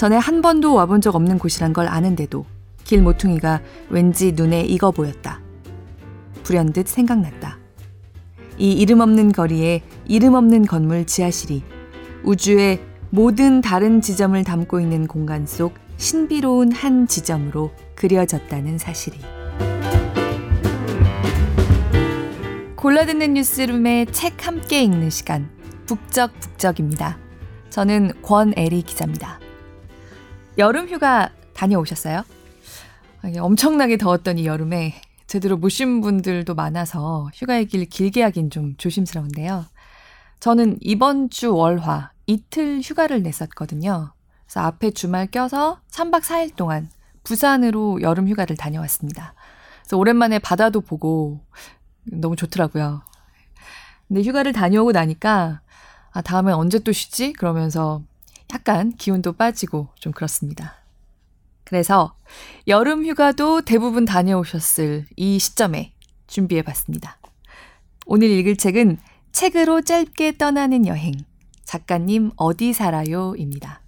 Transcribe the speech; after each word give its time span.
전에 0.00 0.16
한 0.16 0.40
번도 0.40 0.72
와본 0.72 1.02
적 1.02 1.14
없는 1.14 1.38
곳이란 1.38 1.74
걸 1.74 1.86
아는데도 1.86 2.46
길 2.84 3.02
모퉁이가 3.02 3.60
왠지 3.90 4.32
눈에 4.32 4.62
익어 4.62 4.92
보였다. 4.92 5.42
불현듯 6.42 6.88
생각났다. 6.88 7.58
이 8.56 8.72
이름 8.72 9.00
없는 9.00 9.32
거리에 9.32 9.82
이름 10.06 10.32
없는 10.32 10.64
건물 10.64 11.04
지하실이 11.04 11.62
우주의 12.24 12.80
모든 13.10 13.60
다른 13.60 14.00
지점을 14.00 14.42
담고 14.42 14.80
있는 14.80 15.06
공간 15.06 15.44
속 15.44 15.74
신비로운 15.98 16.72
한 16.72 17.06
지점으로 17.06 17.70
그려졌다는 17.94 18.78
사실이. 18.78 19.18
골라듣는 22.74 23.34
뉴스룸의 23.34 24.06
책 24.12 24.46
함께 24.46 24.82
읽는 24.82 25.10
시간, 25.10 25.50
북적북적입니다. 25.84 27.18
저는 27.68 28.12
권애리 28.22 28.80
기자입니다. 28.80 29.40
여름 30.58 30.88
휴가 30.88 31.30
다녀오셨어요? 31.54 32.24
엄청나게 33.38 33.98
더웠던 33.98 34.38
이 34.38 34.46
여름에 34.46 35.00
제대로 35.26 35.56
못 35.56 35.68
쉰 35.68 36.00
분들도 36.00 36.54
많아서 36.54 37.30
휴가의 37.34 37.66
길 37.66 37.84
길게 37.84 38.22
하긴 38.24 38.50
좀 38.50 38.76
조심스러운데요. 38.76 39.66
저는 40.40 40.78
이번 40.80 41.30
주 41.30 41.54
월화 41.54 42.12
이틀 42.26 42.80
휴가를 42.82 43.22
냈었거든요. 43.22 44.12
그래서 44.46 44.60
앞에 44.60 44.90
주말 44.90 45.26
껴서 45.26 45.80
3박 45.90 46.22
4일 46.22 46.56
동안 46.56 46.90
부산으로 47.22 48.00
여름 48.02 48.28
휴가를 48.28 48.56
다녀왔습니다. 48.56 49.34
그래서 49.82 49.98
오랜만에 49.98 50.38
바다도 50.38 50.80
보고 50.80 51.40
너무 52.04 52.34
좋더라고요. 52.36 53.02
근데 54.08 54.22
휴가를 54.22 54.52
다녀오고 54.52 54.92
나니까 54.92 55.60
아, 56.12 56.22
다음엔 56.22 56.54
언제 56.54 56.80
또 56.80 56.90
쉬지? 56.90 57.32
그러면서 57.32 58.02
약간 58.52 58.92
기운도 58.92 59.34
빠지고 59.34 59.88
좀 59.96 60.12
그렇습니다. 60.12 60.76
그래서 61.64 62.16
여름 62.66 63.06
휴가도 63.06 63.62
대부분 63.62 64.04
다녀오셨을 64.04 65.06
이 65.16 65.38
시점에 65.38 65.92
준비해 66.26 66.62
봤습니다. 66.62 67.18
오늘 68.06 68.28
읽을 68.30 68.56
책은 68.56 68.98
책으로 69.32 69.82
짧게 69.82 70.36
떠나는 70.36 70.86
여행. 70.86 71.12
작가님 71.64 72.32
어디 72.36 72.72
살아요?입니다. 72.72 73.82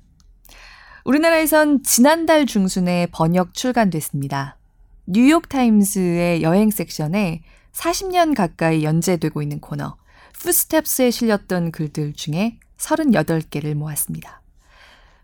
우리나라에선 1.04 1.82
지난달 1.82 2.46
중순에 2.46 3.08
번역 3.10 3.54
출간됐습니다. 3.54 4.58
뉴욕타임스의 5.06 6.42
여행 6.42 6.70
섹션에 6.70 7.42
40년 7.72 8.36
가까이 8.36 8.84
연재되고 8.84 9.42
있는 9.42 9.58
코너 9.58 9.96
푸스텝스에 10.34 11.10
실렸던 11.10 11.72
글들 11.72 12.12
중에 12.12 12.58
38개를 12.76 13.74
모았습니다. 13.74 14.41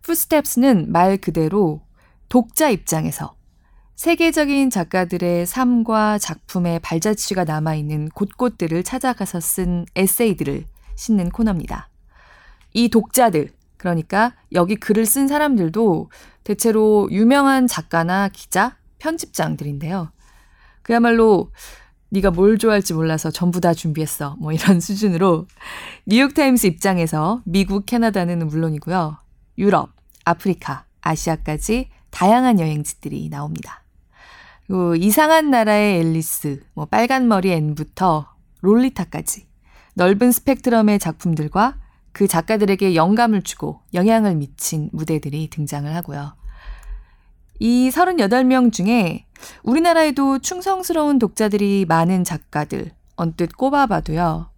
푸스텝스는 0.08 0.90
말 0.90 1.18
그대로 1.18 1.82
독자 2.30 2.70
입장에서 2.70 3.34
세계적인 3.96 4.70
작가들의 4.70 5.44
삶과 5.44 6.16
작품의 6.16 6.78
발자취가 6.78 7.44
남아있는 7.44 8.08
곳곳들을 8.14 8.82
찾아가서 8.84 9.40
쓴 9.40 9.84
에세이들을 9.96 10.64
싣는 10.94 11.28
코너입니다. 11.28 11.90
이 12.72 12.88
독자들, 12.88 13.50
그러니까 13.76 14.34
여기 14.52 14.76
글을 14.76 15.04
쓴 15.04 15.28
사람들도 15.28 16.10
대체로 16.42 17.06
유명한 17.10 17.66
작가나 17.66 18.28
기자, 18.28 18.78
편집장들인데요. 19.00 20.10
그야말로 20.80 21.52
네가 22.08 22.30
뭘 22.30 22.56
좋아할지 22.56 22.94
몰라서 22.94 23.30
전부 23.30 23.60
다 23.60 23.74
준비했어. 23.74 24.36
뭐 24.38 24.52
이런 24.52 24.80
수준으로 24.80 25.46
뉴욕타임스 26.06 26.66
입장에서 26.66 27.42
미국, 27.44 27.84
캐나다는 27.84 28.46
물론이고요. 28.46 29.18
유럽, 29.58 29.97
아프리카, 30.28 30.84
아시아까지 31.00 31.88
다양한 32.10 32.60
여행지들이 32.60 33.28
나옵니다. 33.28 33.84
그리고 34.66 34.94
이상한 34.96 35.50
나라의 35.50 36.00
앨리스, 36.00 36.62
뭐 36.74 36.84
빨간 36.86 37.28
머리 37.28 37.52
앤부터 37.52 38.28
롤리타까지 38.60 39.46
넓은 39.94 40.30
스펙트럼의 40.30 40.98
작품들과 40.98 41.78
그 42.12 42.26
작가들에게 42.26 42.94
영감을 42.94 43.42
주고 43.42 43.80
영향을 43.94 44.34
미친 44.36 44.90
무대들이 44.92 45.50
등장을 45.50 45.94
하고요. 45.94 46.34
이 47.60 47.90
38명 47.90 48.72
중에 48.72 49.26
우리나라에도 49.62 50.38
충성스러운 50.38 51.18
독자들이 51.18 51.86
많은 51.88 52.24
작가들 52.24 52.92
언뜻 53.16 53.56
꼽아봐도요. 53.56 54.50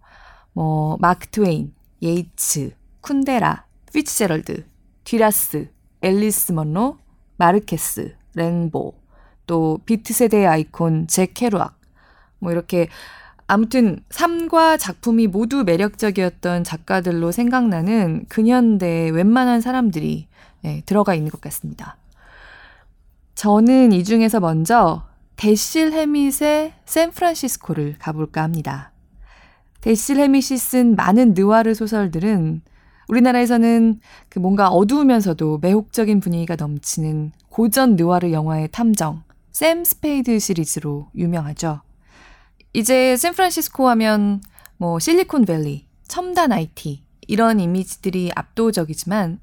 뭐 0.53 0.97
마크 0.99 1.27
트웨인, 1.27 1.73
예이츠, 2.03 2.75
쿤데라, 3.01 3.63
피츠제럴드, 3.93 4.65
뒤라스, 5.11 5.67
앨리스 5.99 6.53
먼로, 6.53 6.97
마르케스, 7.35 8.15
랭보, 8.33 8.93
또 9.45 9.77
비트 9.85 10.13
세대의 10.13 10.47
아이콘 10.47 11.07
잭 11.07 11.33
케루악 11.33 11.77
뭐 12.39 12.53
이렇게 12.53 12.87
아무튼 13.45 13.99
삶과 14.09 14.77
작품이 14.77 15.27
모두 15.27 15.65
매력적이었던 15.65 16.63
작가들로 16.63 17.33
생각나는 17.33 18.23
근현대 18.29 19.09
웬만한 19.09 19.59
사람들이 19.59 20.29
네, 20.61 20.81
들어가 20.85 21.13
있는 21.13 21.29
것 21.29 21.41
같습니다. 21.41 21.97
저는 23.35 23.91
이 23.91 24.05
중에서 24.05 24.39
먼저 24.39 25.03
데실 25.35 25.91
해밋의 25.91 26.71
샌프란시스코를 26.85 27.97
가볼까 27.99 28.43
합니다. 28.43 28.93
데실 29.81 30.21
해밋이 30.21 30.57
쓴 30.57 30.95
많은 30.95 31.33
느와르 31.33 31.73
소설들은 31.73 32.61
우리나라에서는 33.11 33.99
그 34.29 34.39
뭔가 34.39 34.69
어두우면서도 34.69 35.59
매혹적인 35.61 36.21
분위기가 36.21 36.55
넘치는 36.55 37.33
고전 37.49 37.97
느와르 37.97 38.31
영화의 38.31 38.69
탐정, 38.71 39.23
샘 39.51 39.83
스페이드 39.83 40.39
시리즈로 40.39 41.09
유명하죠. 41.15 41.81
이제 42.71 43.17
샌프란시스코 43.17 43.89
하면 43.89 44.41
뭐 44.77 44.97
실리콘밸리, 44.97 45.87
첨단 46.07 46.53
IT 46.53 47.03
이런 47.27 47.59
이미지들이 47.59 48.31
압도적이지만 48.33 49.39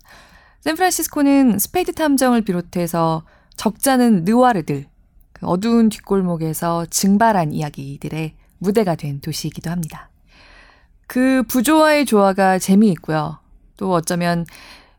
샌프란시스코는 0.60 1.58
스페이드 1.58 1.92
탐정을 1.92 2.40
비롯해서 2.42 3.24
적잖은 3.56 4.24
느와르들, 4.24 4.86
그 5.32 5.46
어두운 5.46 5.90
뒷골목에서 5.90 6.86
증발한 6.86 7.52
이야기들의 7.52 8.34
무대가 8.56 8.94
된 8.94 9.20
도시이기도 9.20 9.70
합니다. 9.70 10.08
그 11.06 11.42
부조화의 11.48 12.06
조화가 12.06 12.58
재미있고요. 12.58 13.38
또 13.78 13.92
어쩌면 13.94 14.44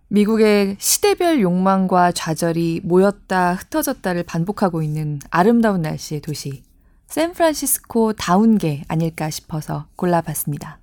미국의 0.08 0.78
시대별 0.80 1.40
욕망과 1.42 2.12
좌절이 2.14 2.82
모였다 2.84 3.54
흩어졌다를 3.54 4.24
반복하고 4.24 4.82
있는 4.82 5.20
아름다운 5.30 5.84
날씨의 5.84 6.22
도시 6.22 6.64
샌프란시스코 7.08 8.14
다운 8.14 8.58
게 8.58 8.84
아닐까 8.88 9.30
싶어서 9.30 9.86
골라봤습니다. 9.96 10.80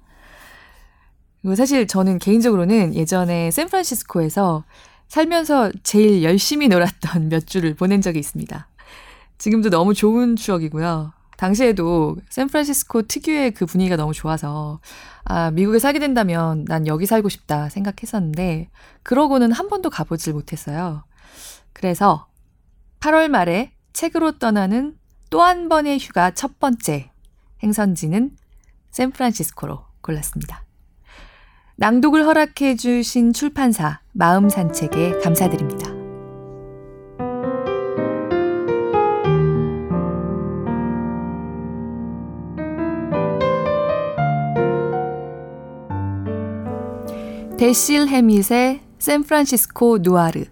사실 1.56 1.86
저는 1.86 2.18
개인적으로는 2.18 2.94
예전에 2.94 3.50
샌프란시스코에서 3.50 4.64
살면서 5.08 5.70
제일 5.82 6.22
열심히 6.22 6.68
놀았던 6.68 7.28
몇 7.30 7.46
주를 7.46 7.74
보낸 7.74 8.00
적이 8.00 8.20
있습니다. 8.20 8.68
지금도 9.38 9.70
너무 9.70 9.94
좋은 9.94 10.36
추억이고요. 10.36 11.12
당시에도 11.36 12.16
샌프란시스코 12.30 13.02
특유의 13.02 13.52
그 13.52 13.66
분위기가 13.66 13.96
너무 13.96 14.12
좋아서 14.12 14.80
아, 15.28 15.50
미국에 15.50 15.78
살게 15.78 15.98
된다면 15.98 16.64
난 16.66 16.86
여기 16.86 17.06
살고 17.06 17.28
싶다 17.28 17.68
생각했었는데 17.68 18.70
그러고는 19.02 19.52
한 19.52 19.68
번도 19.68 19.90
가보질 19.90 20.32
못했어요. 20.32 21.04
그래서 21.72 22.28
8월 23.00 23.28
말에 23.28 23.72
책으로 23.92 24.38
떠나는 24.38 24.96
또 25.30 25.42
한 25.42 25.68
번의 25.68 25.98
휴가 25.98 26.30
첫 26.30 26.58
번째 26.58 27.10
행선지는 27.62 28.36
샌프란시스코로 28.90 29.84
골랐습니다. 30.00 30.64
낭독을 31.76 32.24
허락해 32.24 32.76
주신 32.76 33.32
출판사 33.32 34.00
마음 34.12 34.48
산책에 34.48 35.18
감사드립니다. 35.18 35.95
데실 47.58 48.08
해밋의 48.08 48.82
샌프란시스코 48.98 50.00
누아르 50.02 50.44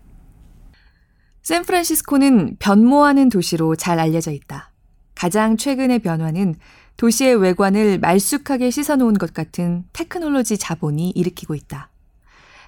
샌프란시스코는 1.42 2.56
변모하는 2.58 3.28
도시로 3.28 3.76
잘 3.76 3.98
알려져 3.98 4.30
있다. 4.30 4.72
가장 5.14 5.58
최근의 5.58 5.98
변화는 5.98 6.54
도시의 6.96 7.36
외관을 7.36 7.98
말쑥하게 7.98 8.70
씻어놓은 8.70 9.18
것 9.18 9.34
같은 9.34 9.84
테크놀로지 9.92 10.56
자본이 10.56 11.10
일으키고 11.10 11.54
있다. 11.54 11.90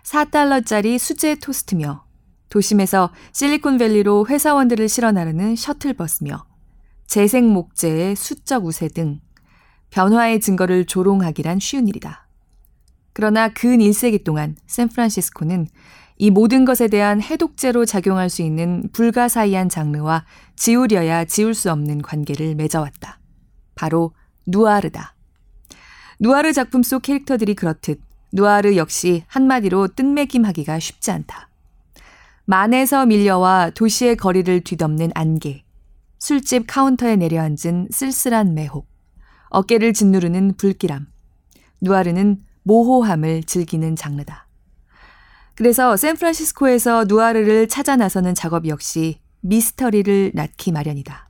4달러짜리 0.02 0.98
수제 0.98 1.36
토스트며 1.36 2.04
도심에서 2.50 3.12
실리콘밸리로 3.32 4.26
회사원들을 4.28 4.86
실어 4.90 5.12
나르는 5.12 5.56
셔틀버스며 5.56 6.44
재생 7.06 7.54
목재의 7.54 8.14
수적 8.14 8.66
우세 8.66 8.88
등 8.88 9.20
변화의 9.88 10.40
증거를 10.40 10.84
조롱하기란 10.84 11.58
쉬운 11.58 11.88
일이다. 11.88 12.25
그러나 13.16 13.48
근 13.48 13.78
1세기 13.78 14.24
동안 14.24 14.56
샌프란시스코는 14.66 15.68
이 16.18 16.30
모든 16.30 16.66
것에 16.66 16.86
대한 16.86 17.22
해독제로 17.22 17.86
작용할 17.86 18.28
수 18.28 18.42
있는 18.42 18.90
불가사의한 18.92 19.70
장르와 19.70 20.26
지우려야 20.54 21.24
지울 21.24 21.54
수 21.54 21.72
없는 21.72 22.02
관계를 22.02 22.54
맺어왔다. 22.56 23.18
바로 23.74 24.12
누아르다. 24.46 25.14
누아르 26.20 26.52
작품 26.52 26.82
속 26.82 27.00
캐릭터들이 27.00 27.54
그렇듯 27.54 28.02
누아르 28.34 28.76
역시 28.76 29.24
한마디로 29.28 29.88
뜬매김하기가 29.96 30.78
쉽지 30.78 31.10
않다. 31.10 31.48
만에서 32.44 33.06
밀려와 33.06 33.70
도시의 33.70 34.16
거리를 34.16 34.60
뒤덮는 34.60 35.12
안개, 35.14 35.64
술집 36.18 36.66
카운터에 36.66 37.16
내려앉은 37.16 37.88
쓸쓸한 37.92 38.52
매혹, 38.52 38.86
어깨를 39.48 39.94
짓누르는 39.94 40.58
불길함. 40.58 41.06
누아르는 41.80 42.45
모호함을 42.66 43.44
즐기는 43.44 43.94
장르다. 43.94 44.48
그래서 45.54 45.96
샌프란시스코에서 45.96 47.04
누아르를 47.04 47.68
찾아 47.68 47.96
나서는 47.96 48.34
작업 48.34 48.66
역시 48.66 49.20
미스터리를 49.40 50.32
낳기 50.34 50.72
마련이다. 50.72 51.28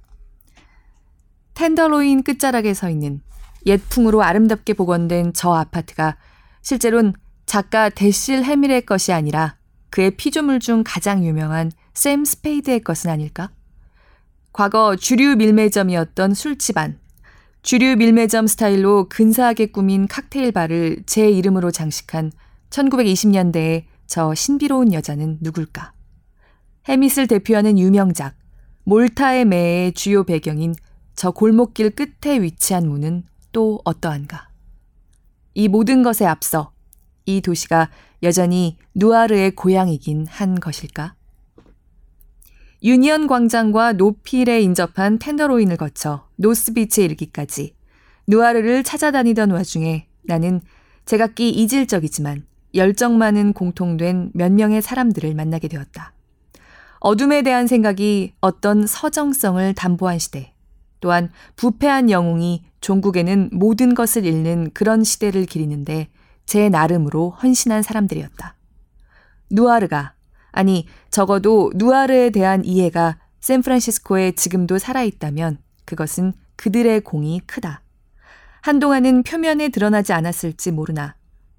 텐더로인 1.54 2.22
끝자락에 2.22 2.72
서 2.74 2.90
있는 2.90 3.20
옛풍으로 3.66 4.22
아름답게 4.22 4.72
복원된 4.72 5.34
저 5.34 5.52
아파트가 5.52 6.16
실제론 6.62 7.12
작가 7.44 7.90
데실 7.90 8.42
해밀의 8.42 8.86
것이 8.86 9.12
아니라 9.12 9.56
그의 9.90 10.12
피조물 10.16 10.60
중 10.60 10.82
가장 10.84 11.24
유명한 11.24 11.70
샘 11.94 12.24
스페이드의 12.24 12.80
것은 12.80 13.10
아닐까? 13.10 13.50
과거 14.52 14.96
주류 14.96 15.36
밀매점이었던 15.36 16.34
술집 16.34 16.78
안, 16.78 16.98
주류 17.66 17.96
밀매점 17.96 18.46
스타일로 18.46 19.08
근사하게 19.08 19.66
꾸민 19.72 20.06
칵테일 20.06 20.52
바를 20.52 21.02
제 21.04 21.28
이름으로 21.28 21.72
장식한 21.72 22.30
1920년대의 22.70 23.86
저 24.06 24.36
신비로운 24.36 24.92
여자는 24.92 25.38
누굴까? 25.40 25.92
해밋을 26.88 27.26
대표하는 27.26 27.76
유명작, 27.76 28.36
몰타의 28.84 29.46
매의 29.46 29.92
주요 29.94 30.22
배경인 30.22 30.76
저 31.16 31.32
골목길 31.32 31.90
끝에 31.90 32.40
위치한 32.40 32.88
문은 32.88 33.24
또 33.50 33.80
어떠한가? 33.84 34.48
이 35.54 35.66
모든 35.66 36.04
것에 36.04 36.24
앞서 36.24 36.70
이 37.24 37.40
도시가 37.40 37.90
여전히 38.22 38.78
누아르의 38.94 39.56
고향이긴 39.56 40.26
한 40.28 40.60
것일까? 40.60 41.16
유니언 42.82 43.26
광장과 43.26 43.94
노필에 43.94 44.60
인접한 44.60 45.18
텐더로인을 45.18 45.76
거쳐 45.76 46.28
노스비치에 46.36 47.04
이르기까지 47.06 47.74
누아르를 48.26 48.82
찾아다니던 48.82 49.50
와중에 49.50 50.06
나는 50.24 50.60
제각기 51.06 51.50
이질적이지만 51.50 52.44
열정 52.74 53.16
많은 53.16 53.52
공통된 53.52 54.32
몇 54.34 54.52
명의 54.52 54.82
사람들을 54.82 55.34
만나게 55.34 55.68
되었다. 55.68 56.12
어둠에 56.98 57.42
대한 57.42 57.66
생각이 57.66 58.34
어떤 58.40 58.86
서정성을 58.86 59.74
담보한 59.74 60.18
시대, 60.18 60.52
또한 61.00 61.30
부패한 61.54 62.10
영웅이 62.10 62.64
종국에는 62.80 63.50
모든 63.52 63.94
것을 63.94 64.24
잃는 64.24 64.70
그런 64.74 65.04
시대를 65.04 65.46
기리는데 65.46 66.08
제 66.46 66.68
나름으로 66.68 67.30
헌신한 67.30 67.82
사람들이었다. 67.82 68.56
누아르가, 69.50 70.15
아니, 70.56 70.86
적어도 71.10 71.70
누아르에 71.74 72.30
대한 72.30 72.64
이해가 72.64 73.18
샌프란시스코에 73.40 74.32
지금도 74.32 74.78
살아있다면 74.78 75.58
그것은 75.84 76.32
그들의 76.56 77.02
공이 77.02 77.42
크다. 77.46 77.82
한동안은 78.62 79.22
표면에 79.22 79.68
드러나지 79.68 80.14
않았을지 80.14 80.70
모르나 80.70 81.14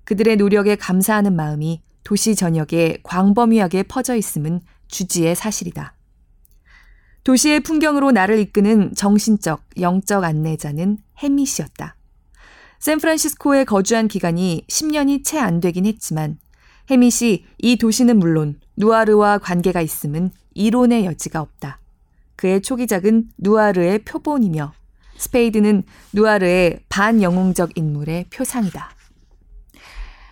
그들의 0.06 0.38
노력에 0.38 0.76
감사하는 0.76 1.36
마음이 1.36 1.84
도시 2.04 2.36
전역에 2.36 2.98
광범위하게 3.04 3.84
퍼져 3.84 4.16
있음은 4.16 4.62
주지의 4.88 5.36
사실이다. 5.36 5.94
도시의 7.24 7.60
풍경으로 7.60 8.12
나를 8.12 8.40
이끄는 8.40 8.96
정신적, 8.96 9.62
영적 9.80 10.24
안내자는 10.24 10.98
해밋이었다. 11.20 11.96
샌프란시스코에 12.80 13.66
거주한 13.66 14.08
기간이 14.08 14.66
10년이 14.68 15.24
채 15.24 15.38
안 15.38 15.60
되긴 15.60 15.86
했지만 15.86 16.40
해밋이 16.89 17.45
이 17.57 17.78
도시는 17.78 18.18
물론 18.18 18.60
누아르와 18.78 19.39
관계가 19.39 19.81
있음은 19.81 20.31
이론의 20.54 21.06
여지가 21.06 21.42
없다. 21.42 21.80
그의 22.36 22.62
초기작은 22.62 23.30
누아르의 23.38 24.00
표본이며 24.00 24.74
스페이드는 25.18 25.84
누아르의 26.13 26.81
반영웅적 26.89 27.78
인물의 27.78 28.25
표상이다. 28.30 28.92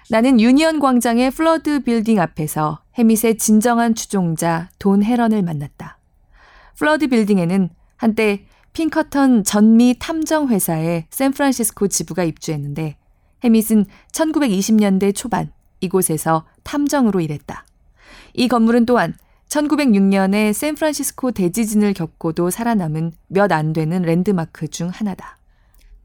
나는 0.09 0.39
유니언 0.39 0.79
광장의 0.79 1.31
플러드 1.31 1.81
빌딩 1.81 2.19
앞에서 2.19 2.83
해밋의 2.97 3.37
진정한 3.39 3.95
추종자 3.95 4.69
돈 4.77 5.03
헤런을 5.03 5.41
만났다. 5.41 5.97
플러드 6.77 7.07
빌딩에는 7.07 7.69
한때 7.97 8.45
핑커턴 8.73 9.43
전미 9.43 9.95
탐정회사의 9.97 11.07
샌프란시스코 11.09 11.87
지부가 11.87 12.23
입주했는데 12.23 12.97
해밋은 13.43 13.85
1920년대 14.11 15.15
초반 15.15 15.51
이곳에서 15.79 16.45
탐정으로 16.63 17.19
일했다. 17.21 17.65
이 18.33 18.47
건물은 18.47 18.85
또한 18.85 19.15
1906년에 19.49 20.53
샌프란시스코 20.53 21.31
대지진을 21.31 21.93
겪고도 21.93 22.49
살아남은 22.49 23.13
몇 23.27 23.51
안 23.51 23.73
되는 23.73 24.01
랜드마크 24.01 24.67
중 24.67 24.89
하나다. 24.89 25.37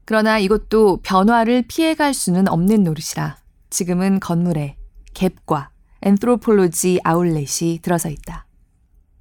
그러나 0.05 0.39
이것도 0.39 0.99
변화를 1.03 1.63
피해갈 1.67 2.13
수는 2.13 2.47
없는 2.47 2.83
노릇이라 2.83 3.37
지금은 3.69 4.19
건물에 4.19 4.75
갭과 5.13 5.69
엔트로폴로지 6.01 6.99
아울렛이 7.03 7.79
들어서 7.81 8.09
있다. 8.09 8.45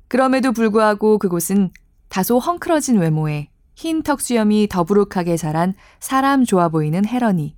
그럼에도 0.09 0.53
불구하고 0.53 1.19
그곳은 1.19 1.71
다소 2.09 2.39
헝클어진 2.39 2.99
외모에 2.99 3.49
흰 3.77 4.03
턱수염이 4.03 4.69
더부룩하게 4.69 5.37
자란 5.37 5.75
사람 6.01 6.45
좋아 6.45 6.69
보이는 6.69 7.07
헤런이 7.07 7.55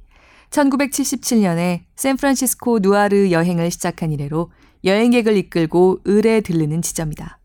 1977년에 0.52 1.84
샌프란시스코 1.96 2.80
누아르 2.80 3.30
여행을 3.30 3.70
시작한 3.70 4.12
이래로 4.12 4.52
여행객을 4.84 5.36
이끌고 5.36 6.00
을에 6.06 6.40
들르는 6.42 6.82
지점이다. 6.82 7.38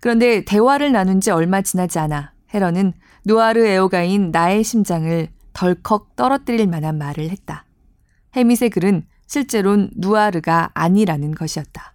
그런데 0.00 0.44
대화를 0.44 0.92
나눈 0.92 1.20
지 1.20 1.30
얼마 1.30 1.62
지나지 1.62 1.98
않아 1.98 2.32
헤런은 2.54 2.94
누아르 3.24 3.64
애호가인 3.64 4.30
나의 4.30 4.64
심장을 4.64 5.28
덜컥 5.52 6.16
떨어뜨릴 6.16 6.66
만한 6.66 6.98
말을 6.98 7.30
했다. 7.30 7.66
해밋의 8.34 8.70
글은 8.70 9.06
실제론 9.26 9.90
누아르가 9.94 10.70
아니라는 10.74 11.34
것이었다. 11.34 11.94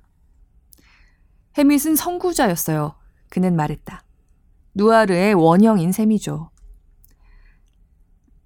해밋은 1.58 1.96
선구자였어요. 1.96 2.96
그는 3.30 3.56
말했다. 3.56 4.04
누아르의 4.76 5.34
원형인 5.34 5.92
셈이죠. 5.92 6.52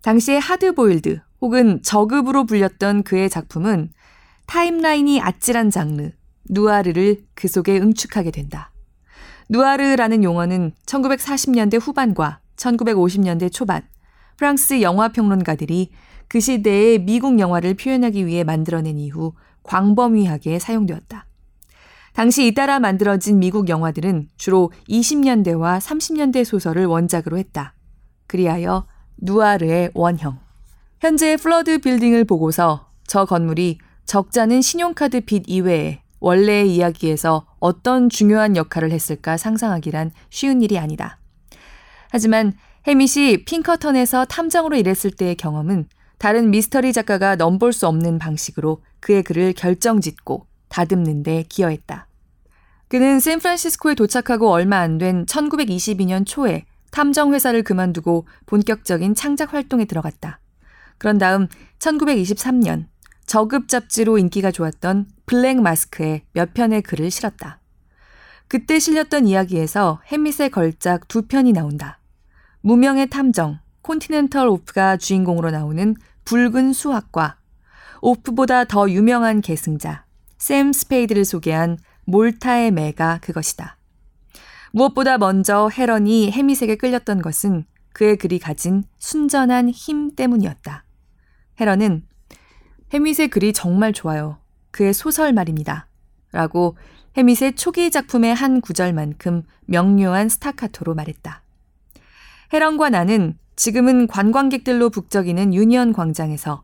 당시에 0.01 0.37
하드보일드 0.37 1.19
혹은 1.41 1.81
저급으로 1.81 2.45
불렸던 2.45 3.03
그의 3.03 3.29
작품은 3.29 3.89
타임라인이 4.45 5.19
아찔한 5.21 5.71
장르, 5.71 6.11
누아르를 6.49 7.23
그 7.33 7.47
속에 7.47 7.79
응축하게 7.79 8.31
된다. 8.31 8.71
누아르라는 9.49 10.23
용어는 10.23 10.73
1940년대 10.85 11.79
후반과 11.81 12.39
1950년대 12.55 13.51
초반 13.51 13.81
프랑스 14.37 14.81
영화 14.81 15.09
평론가들이 15.09 15.91
그 16.27 16.39
시대의 16.39 16.99
미국 16.99 17.39
영화를 17.39 17.73
표현하기 17.73 18.25
위해 18.25 18.43
만들어낸 18.43 18.97
이후 18.97 19.33
광범위하게 19.63 20.59
사용되었다. 20.59 21.25
당시 22.13 22.45
잇따라 22.45 22.79
만들어진 22.79 23.39
미국 23.39 23.69
영화들은 23.69 24.29
주로 24.37 24.71
20년대와 24.89 25.79
30년대 25.79 26.43
소설을 26.43 26.85
원작으로 26.85 27.37
했다. 27.37 27.73
그리하여 28.27 28.85
누아르의 29.17 29.91
원형. 29.93 30.50
현재 31.01 31.35
플러드 31.35 31.79
빌딩을 31.79 32.25
보고서 32.25 32.87
저 33.07 33.25
건물이 33.25 33.79
적자는 34.05 34.61
신용카드 34.61 35.21
빚 35.21 35.45
이외에 35.47 36.03
원래의 36.19 36.75
이야기에서 36.75 37.47
어떤 37.59 38.07
중요한 38.07 38.55
역할을 38.55 38.91
했을까 38.91 39.35
상상하기란 39.35 40.11
쉬운 40.29 40.61
일이 40.61 40.77
아니다. 40.77 41.17
하지만 42.11 42.53
해밋이 42.85 43.45
핑커턴에서 43.45 44.25
탐정으로 44.25 44.75
일했을 44.75 45.09
때의 45.09 45.37
경험은 45.37 45.87
다른 46.19 46.51
미스터리 46.51 46.93
작가가 46.93 47.35
넘볼 47.35 47.73
수 47.73 47.87
없는 47.87 48.19
방식으로 48.19 48.83
그의 48.99 49.23
글을 49.23 49.53
결정짓고 49.53 50.45
다듬는 50.69 51.23
데 51.23 51.45
기여했다. 51.49 52.05
그는 52.89 53.19
샌프란시스코에 53.19 53.95
도착하고 53.95 54.51
얼마 54.51 54.77
안 54.77 54.99
된 54.99 55.25
1922년 55.25 56.27
초에 56.27 56.65
탐정 56.91 57.33
회사를 57.33 57.63
그만두고 57.63 58.27
본격적인 58.45 59.15
창작 59.15 59.53
활동에 59.53 59.85
들어갔다. 59.85 60.41
그런 61.01 61.17
다음 61.17 61.47
1923년 61.79 62.85
저급 63.25 63.67
잡지로 63.67 64.19
인기가 64.19 64.51
좋았던 64.51 65.07
블랙 65.25 65.59
마스크에 65.59 66.21
몇 66.31 66.53
편의 66.53 66.83
글을 66.83 67.09
실었다. 67.09 67.59
그때 68.47 68.77
실렸던 68.77 69.25
이야기에서 69.25 69.99
해밋의 70.05 70.51
걸작 70.51 71.07
두 71.07 71.23
편이 71.23 71.53
나온다. 71.53 71.99
무명의 72.61 73.09
탐정, 73.09 73.57
콘티넨털 73.81 74.47
옵이 74.47 74.95
주인공으로 74.95 75.49
나오는 75.49 75.95
붉은 76.23 76.71
수확과 76.71 77.39
옵보다 78.03 78.65
더 78.65 78.87
유명한 78.87 79.41
계승자, 79.41 80.05
샘 80.37 80.71
스페이드를 80.71 81.25
소개한 81.25 81.79
몰타의 82.05 82.69
매가 82.69 83.21
그것이다. 83.23 83.75
무엇보다 84.71 85.17
먼저 85.17 85.67
헤런이 85.75 86.29
해밋에게 86.29 86.75
끌렸던 86.75 87.23
것은 87.23 87.65
그의 87.91 88.17
글이 88.17 88.37
가진 88.37 88.83
순전한 88.99 89.67
힘 89.71 90.15
때문이었다. 90.15 90.85
헤런은 91.61 92.03
해밋의 92.91 93.27
글이 93.29 93.53
정말 93.53 93.93
좋아요. 93.93 94.39
그의 94.71 94.95
소설 94.95 95.31
말입니다. 95.31 95.87
라고 96.31 96.75
해밋의 97.17 97.55
초기 97.55 97.91
작품의 97.91 98.33
한 98.33 98.61
구절만큼 98.61 99.43
명료한 99.65 100.27
스타카토로 100.27 100.95
말했다. 100.95 101.43
헤런과 102.51 102.89
나는 102.89 103.37
지금은 103.55 104.07
관광객들로 104.07 104.89
북적이는 104.89 105.53
유니언 105.53 105.93
광장에서 105.93 106.63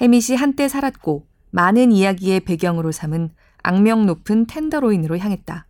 해밋이 0.00 0.36
한때 0.36 0.66
살았고 0.68 1.26
많은 1.50 1.92
이야기의 1.92 2.40
배경으로 2.40 2.90
삼은 2.90 3.30
악명 3.62 4.06
높은 4.06 4.46
텐더로인으로 4.46 5.18
향했다. 5.18 5.66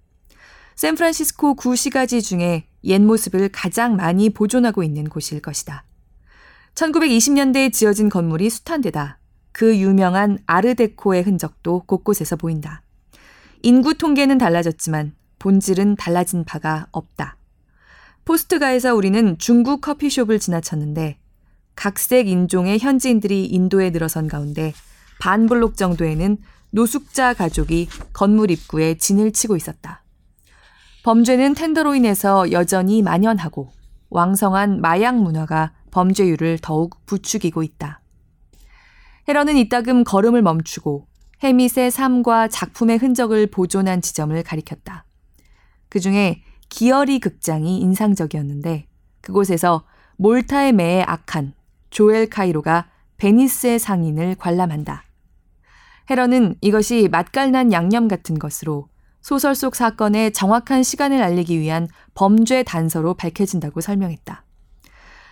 샌프란시스코 0.77 1.55
구시가지 1.55 2.23
중에 2.23 2.69
옛 2.85 3.01
모습을 3.01 3.49
가장 3.49 3.97
많이 3.97 4.31
보존하고 4.31 4.85
있는 4.85 5.09
곳일 5.09 5.43
것이다. 5.43 5.85
1920년대에 6.79 7.73
지어진 7.73 8.09
건물이 8.09 8.49
숱한 8.51 8.83
데다 8.83 9.19
그 9.51 9.77
유명한 9.79 10.39
아르데코의 10.47 11.25
흔적도 11.25 11.83
곳곳에서 11.87 12.37
보인다. 12.37 12.83
인구 13.63 13.99
통계는 13.99 14.39
달라졌지만 14.39 15.17
본질은 15.41 15.97
달라진 15.97 16.45
바가 16.45 16.87
없다. 16.93 17.37
포스트가에서 18.25 18.95
우리는 18.95 19.37
중국 19.39 19.81
커피숍을 19.81 20.39
지나쳤는데 20.39 21.19
각색 21.75 22.29
인종의 22.29 22.79
현지인들이 22.79 23.47
인도에 23.47 23.91
늘어선 23.91 24.29
가운데 24.29 24.73
반 25.21 25.49
블록 25.49 25.77
정도에는 25.77 26.37
노숙자 26.71 27.35
가족이 27.35 27.89
건물 28.13 28.53
입구에 28.53 28.95
진을 28.99 29.33
치고 29.33 29.57
있었다. 29.57 30.05
범죄는 31.03 31.55
텐더로인에서 31.55 32.53
여전히 32.53 33.03
만연하고 33.03 33.73
왕성한 34.11 34.81
마약 34.81 35.17
문화가 35.17 35.73
범죄율을 35.99 36.59
더욱 36.63 37.05
부추기고 37.07 37.65
있다. 37.65 38.01
헤런은 39.29 39.57
이따금 39.57 40.05
걸음을 40.05 40.43
멈추고 40.43 41.09
해밋의 41.43 41.91
삶과 41.91 42.47
작품의 42.47 42.99
흔적을 42.99 43.49
보존한 43.49 44.01
지점을 44.01 44.41
가리켰다. 44.45 45.05
그 45.89 45.99
중에 45.99 46.43
기어리 46.69 47.19
극장이 47.19 47.81
인상적이었는데 47.81 48.87
그곳에서 49.21 49.85
몰타의 50.19 50.73
매의 50.73 51.03
악한 51.03 51.55
조엘 51.91 52.31
카이로가 52.31 52.89
베니스의 53.17 53.81
상인을 53.81 54.37
관람한다. 54.37 55.03
헤런은 56.11 56.55
이것이 56.61 57.09
맛깔난 57.11 57.73
양념 57.73 58.07
같은 58.07 58.39
것으로 58.39 58.89
소설 59.21 59.57
속 59.57 59.75
사건의 59.75 60.33
정확한 60.33 60.85
시간을 60.85 61.23
알리기 61.23 61.59
위한 61.59 61.89
범죄 62.15 62.63
단서로 62.63 63.15
밝혀진다고 63.15 63.81
설명했다. 63.81 64.45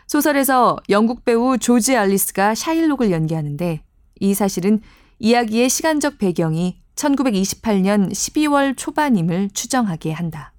소설에서 0.06 0.78
영국 0.88 1.25
배우 1.25 1.58
조지 1.58 1.96
알리스가 1.96 2.54
샤일록을 2.54 3.10
연기하는데 3.10 3.82
이 4.20 4.34
사실은 4.34 4.80
이야기의 5.18 5.68
시간적 5.68 6.18
배경이 6.18 6.80
1928년 6.94 8.10
12월 8.10 8.76
초반임을 8.76 9.50
추정하게 9.50 10.12
한다. 10.12 10.52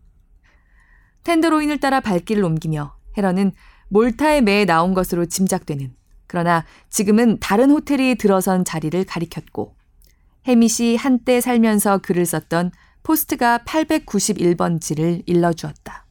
텐더로인을 1.23 1.79
따라 1.79 1.99
발길을 1.99 2.43
옮기며 2.43 2.95
헤런은 3.17 3.51
몰타의 3.89 4.41
매에 4.41 4.65
나온 4.65 4.93
것으로 4.93 5.25
짐작되는 5.25 5.95
그러나 6.27 6.65
지금은 6.89 7.39
다른 7.39 7.71
호텔이 7.71 8.15
들어선 8.15 8.65
자리를 8.65 9.03
가리켰고 9.05 9.75
해밋이 10.45 10.97
한때 10.97 11.41
살면서 11.41 11.99
글을 11.99 12.25
썼던 12.25 12.71
포스트가 13.03 13.59
891번지를 13.59 15.23
일러주었다. 15.25 16.06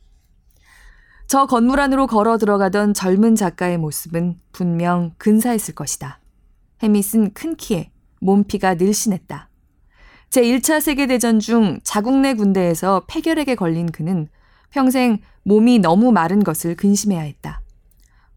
저 1.28 1.46
건물 1.46 1.80
안으로 1.80 2.06
걸어 2.06 2.38
들어가던 2.38 2.94
젊은 2.94 3.34
작가의 3.34 3.78
모습은 3.78 4.38
분명 4.52 5.12
근사했을 5.18 5.74
것이다. 5.74 6.20
해밋은 6.84 7.32
큰 7.34 7.56
키에 7.56 7.90
몸피가 8.20 8.74
늘씬했다. 8.74 9.48
제1차 10.30 10.80
세계대전 10.80 11.40
중 11.40 11.80
자국 11.82 12.20
내 12.20 12.34
군대에서 12.34 13.06
폐결핵에 13.08 13.56
걸린 13.56 13.90
그는 13.90 14.28
평생 14.70 15.18
몸이 15.42 15.80
너무 15.80 16.12
마른 16.12 16.44
것을 16.44 16.76
근심해야 16.76 17.22
했다. 17.22 17.60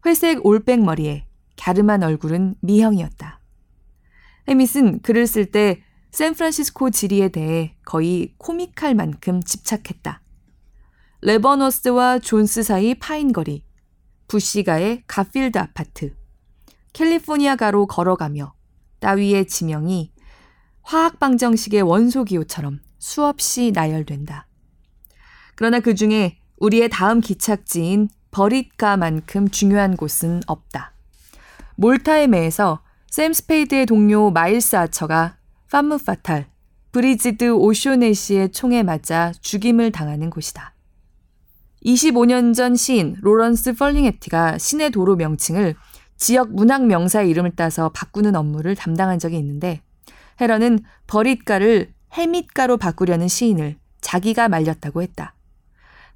회색 0.04 0.44
올백 0.44 0.80
머리에 0.80 1.26
갸름한 1.58 2.02
얼굴은 2.02 2.56
미형이었다. 2.60 3.40
해밋은 4.48 5.02
글을 5.02 5.28
쓸 5.28 5.46
때 5.46 5.82
샌프란시스코 6.10 6.90
지리에 6.90 7.28
대해 7.28 7.76
거의 7.84 8.34
코믹할 8.38 8.96
만큼 8.96 9.40
집착했다. 9.40 10.19
레버너스와 11.22 12.18
존스 12.20 12.62
사이 12.62 12.94
파인거리, 12.94 13.62
부시가의 14.26 15.04
가필드 15.06 15.58
아파트, 15.58 16.14
캘리포니아 16.94 17.56
가로 17.56 17.86
걸어가며 17.86 18.54
따위의 19.00 19.46
지명이 19.46 20.12
화학방정식의 20.82 21.82
원소기호처럼 21.82 22.80
수없이 22.98 23.70
나열된다. 23.74 24.46
그러나 25.56 25.80
그 25.80 25.94
중에 25.94 26.38
우리의 26.56 26.88
다음 26.88 27.20
기착지인 27.20 28.08
버릿가만큼 28.30 29.50
중요한 29.50 29.96
곳은 29.96 30.40
없다. 30.46 30.94
몰타의 31.76 32.28
매에서 32.28 32.80
샘 33.10 33.34
스페이드의 33.34 33.84
동료 33.84 34.30
마일스 34.30 34.76
아처가 34.76 35.36
팜므 35.70 35.98
파탈, 35.98 36.48
브리지드 36.92 37.50
오쇼네시의 37.50 38.52
총에 38.52 38.82
맞아 38.82 39.32
죽임을 39.40 39.92
당하는 39.92 40.30
곳이다. 40.30 40.74
25년 41.84 42.54
전 42.54 42.76
시인 42.76 43.16
로런스 43.20 43.74
펄링게티가 43.74 44.58
시내 44.58 44.90
도로 44.90 45.16
명칭을 45.16 45.74
지역 46.16 46.52
문학 46.52 46.86
명사의 46.86 47.30
이름을 47.30 47.52
따서 47.56 47.88
바꾸는 47.90 48.36
업무를 48.36 48.74
담당한 48.76 49.18
적이 49.18 49.38
있는데 49.38 49.80
헤런은 50.40 50.80
버릿가를 51.06 51.92
해밋가로 52.12 52.76
바꾸려는 52.76 53.28
시인을 53.28 53.76
자기가 54.00 54.48
말렸다고 54.48 55.02
했다. 55.02 55.34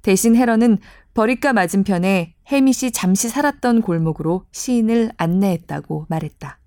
대신 0.01 0.35
헤런은 0.35 0.77
버릿가 1.15 1.53
맞은편에 1.53 2.35
해밋이 2.47 2.91
잠시 2.93 3.29
살았던 3.29 3.81
골목으로 3.81 4.45
시인을 4.51 5.11
안내했다고 5.17 6.05
말했다. 6.09 6.59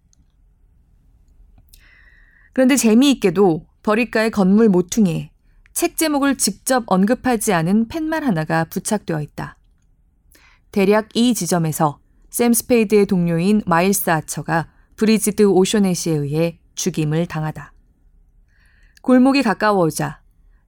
그런데 2.53 2.75
재미있게도 2.75 3.67
버릿가의 3.83 4.33
건물 4.33 4.69
모퉁이에 4.69 5.31
책 5.79 5.97
제목을 5.97 6.37
직접 6.39 6.83
언급하지 6.89 7.53
않은 7.53 7.87
팻말 7.87 8.25
하나가 8.25 8.65
부착되어 8.65 9.23
있다. 9.23 9.57
대략 10.73 11.15
이 11.15 11.35
지점에서 11.35 12.01
샘 12.31 12.53
스페이드의 12.53 13.07
동료인 13.07 13.63
마일스 13.65 14.11
아처가 14.11 14.73
브리지드 14.97 15.45
오쇼네시에 15.45 16.17
의해 16.17 16.59
죽임을 16.75 17.27
당하다. 17.27 17.73
골목이 19.03 19.45
가까워오자 19.45 20.21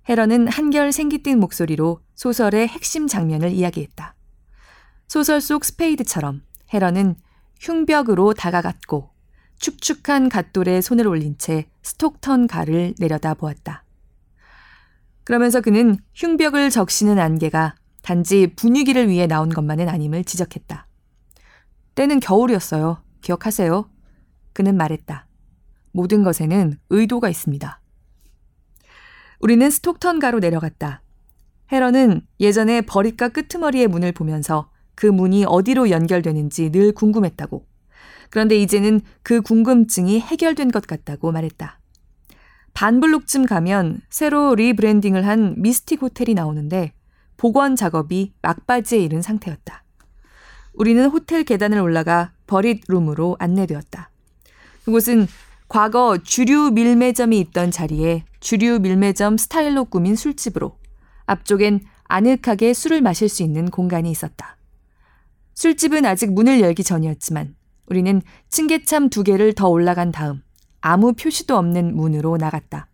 헤런은 0.09 0.47
한결 0.47 0.93
생기 0.93 1.22
띤 1.22 1.39
목소리로 1.39 2.03
소설의 2.15 2.69
핵심 2.69 3.09
장면을 3.09 3.51
이야기했다. 3.51 4.15
소설 5.09 5.41
속 5.41 5.65
스페이드처럼 5.65 6.43
헤런은 6.73 7.17
흉벽으로 7.59 8.33
다가갔고 8.35 9.11
축축한 9.59 10.29
갓돌에 10.29 10.81
손을 10.81 11.09
올린 11.09 11.37
채 11.37 11.69
스톡턴 11.83 12.47
가를 12.47 12.95
내려다 13.01 13.35
보았다. 13.35 13.83
그러면서 15.31 15.61
그는 15.61 15.97
흉벽을 16.13 16.71
적시는 16.71 17.21
안개가 17.21 17.77
단지 18.03 18.53
분위기를 18.57 19.09
위해 19.09 19.29
나온 19.29 19.49
것만은 19.49 19.89
아님을 19.89 20.25
지적했다. 20.25 20.89
때는 21.95 22.19
겨울이었어요. 22.19 23.01
기억하세요? 23.21 23.89
그는 24.53 24.77
말했다. 24.77 25.29
모든 25.93 26.25
것에는 26.25 26.81
의도가 26.91 27.29
있습니다. 27.29 27.81
우리는 29.39 29.71
스톡턴가로 29.71 30.41
내려갔다. 30.41 31.05
헤런은 31.71 32.23
예전에 32.41 32.81
버릿가 32.81 33.29
끄트머리의 33.29 33.87
문을 33.87 34.11
보면서 34.11 34.73
그 34.97 35.07
문이 35.07 35.45
어디로 35.47 35.91
연결되는지 35.91 36.73
늘 36.73 36.91
궁금했다고. 36.91 37.65
그런데 38.31 38.57
이제는 38.57 39.01
그 39.23 39.43
궁금증이 39.43 40.19
해결된 40.19 40.73
것 40.73 40.89
같다고 40.89 41.31
말했다. 41.31 41.80
반블록쯤 42.81 43.45
가면 43.45 44.01
새로 44.09 44.55
rebranding을 44.55 45.27
한 45.27 45.55
미스틱 45.59 46.01
호텔이 46.01 46.33
나오는데 46.33 46.95
복원 47.37 47.77
작업이 47.77 48.33
막바지에 48.41 49.01
이른 49.01 49.21
상태였다. 49.21 49.85
우리는 50.73 51.05
호텔 51.11 51.45
계단을 51.45 51.79
올라가 51.79 52.33
버릿 52.47 52.85
룸으로 52.89 53.37
안내되었다. 53.39 54.09
그곳은 54.87 55.27
과거 55.69 56.17
주류 56.25 56.71
밀매점이 56.71 57.39
있던 57.41 57.71
자리에 57.71 58.25
주류 58.41 58.79
밀매점 58.79 59.37
스타일로 59.37 59.85
꾸민 59.85 60.17
술집으로 60.17 60.79
앞쪽엔 61.27 61.81
아늑하게 62.05 62.73
술을 62.73 63.03
마실 63.03 63.29
수 63.29 63.43
있는 63.43 63.69
공간이 63.69 64.11
있었다. 64.11 64.57
술집은 65.53 66.07
아직 66.07 66.33
문을 66.33 66.63
열기 66.63 66.83
전이었지만 66.83 67.57
우리는 67.89 68.23
층계참 68.49 69.11
두 69.11 69.23
개를 69.23 69.53
더 69.53 69.69
올라간 69.69 70.13
다음 70.13 70.41
아무 70.81 71.13
표시도 71.13 71.57
없는 71.57 71.95
문으로 71.95 72.37
나갔다. 72.37 72.89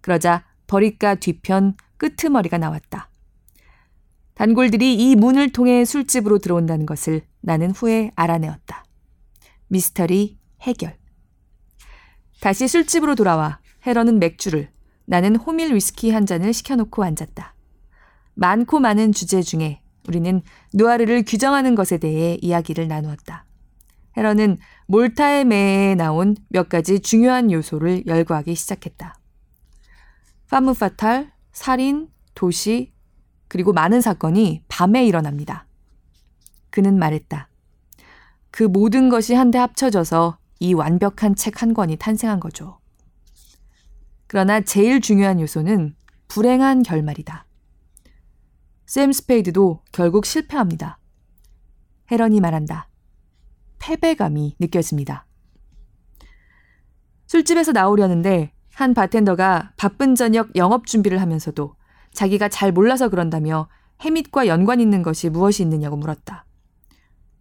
그러자 0.00 0.44
버릿가 0.66 1.16
뒤편 1.16 1.74
끄트머리가 1.96 2.58
나왔다. 2.58 3.10
단골들이 4.34 4.94
이 4.94 5.16
문을 5.16 5.50
통해 5.50 5.84
술집으로 5.84 6.38
들어온다는 6.38 6.86
것을 6.86 7.22
나는 7.40 7.72
후에 7.72 8.12
알아내었다. 8.14 8.84
미스터리 9.66 10.38
해결. 10.62 10.96
다시 12.40 12.68
술집으로 12.68 13.16
돌아와 13.16 13.58
헤런은 13.84 14.20
맥주를, 14.20 14.70
나는 15.06 15.34
호밀 15.34 15.74
위스키 15.74 16.10
한 16.10 16.24
잔을 16.24 16.52
시켜놓고 16.52 17.02
앉았다. 17.02 17.54
많고 18.34 18.78
많은 18.78 19.12
주제 19.12 19.42
중에 19.42 19.82
우리는 20.06 20.42
누아르를 20.72 21.24
규정하는 21.24 21.74
것에 21.74 21.98
대해 21.98 22.38
이야기를 22.40 22.86
나누었다. 22.86 23.44
헤런은 24.16 24.58
몰타의 24.90 25.44
매에 25.44 25.94
나온 25.94 26.34
몇 26.48 26.70
가지 26.70 27.00
중요한 27.00 27.52
요소를 27.52 28.06
열거하기 28.06 28.54
시작했다. 28.54 29.18
파무파탈, 30.48 31.30
살인, 31.52 32.08
도시, 32.34 32.94
그리고 33.48 33.74
많은 33.74 34.00
사건이 34.00 34.62
밤에 34.68 35.04
일어납니다. 35.06 35.66
그는 36.70 36.98
말했다. 36.98 37.50
그 38.50 38.62
모든 38.62 39.10
것이 39.10 39.34
한데 39.34 39.58
합쳐져서 39.58 40.38
이 40.60 40.72
완벽한 40.72 41.34
책 41.34 41.60
한 41.60 41.74
권이 41.74 41.96
탄생한 41.96 42.40
거죠. 42.40 42.80
그러나 44.26 44.62
제일 44.62 45.02
중요한 45.02 45.38
요소는 45.38 45.96
불행한 46.28 46.82
결말이다. 46.82 47.46
샘 48.86 49.12
스페이드도 49.12 49.82
결국 49.92 50.24
실패합니다. 50.24 50.98
헤런이 52.10 52.40
말한다. 52.40 52.88
패배감이 53.78 54.56
느껴집니다. 54.58 55.26
술집에서 57.26 57.72
나오려는데 57.72 58.52
한 58.74 58.94
바텐더가 58.94 59.72
바쁜 59.76 60.14
저녁 60.14 60.54
영업 60.56 60.86
준비를 60.86 61.20
하면서도 61.20 61.74
자기가 62.12 62.48
잘 62.48 62.72
몰라서 62.72 63.08
그런다며 63.08 63.68
해밋과 64.00 64.46
연관 64.46 64.80
있는 64.80 65.02
것이 65.02 65.28
무엇이 65.28 65.62
있느냐고 65.62 65.96
물었다. 65.96 66.46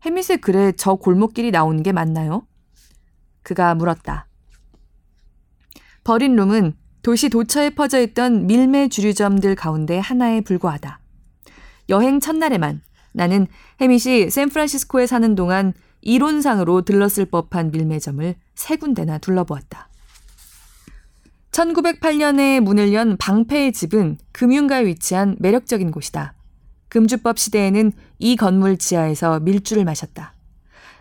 해밋의 0.06 0.38
글에 0.42 0.74
저 0.74 0.96
골목길이 0.96 1.52
나오는 1.52 1.82
게 1.84 1.92
맞나요? 1.92 2.48
그가 3.44 3.76
물었다. 3.76 4.28
버린 6.04 6.36
룸은 6.36 6.74
도시 7.02 7.30
도처에 7.30 7.72
퍼져 7.72 8.02
있던 8.02 8.48
밀매 8.48 8.90
주류점들 8.90 9.56
가운데 9.56 10.00
하나에 10.00 10.42
불과하다. 10.42 11.00
여행 11.90 12.20
첫날에만 12.20 12.82
나는 13.14 13.48
해밋이 13.80 14.30
샌프란시스코에 14.30 15.08
사는 15.08 15.36
동안 15.36 15.74
이론상으로 16.08 16.84
들렀을 16.84 17.26
법한 17.26 17.72
밀매점을 17.72 18.34
세 18.56 18.76
군데나 18.78 19.18
둘러보았다. 19.18 19.90
1908년에 21.52 22.62
문을 22.62 22.94
연 22.94 23.18
방패의 23.18 23.74
집은 23.74 24.18
금융가에 24.32 24.86
위치한 24.86 25.36
매력적인 25.40 25.92
곳이다. 25.92 26.34
금주법 26.88 27.38
시대에는 27.38 27.92
이 28.20 28.38
건물 28.38 28.78
지하에서 28.78 29.42
밀주를 29.42 29.84
마셨다. 29.84 30.34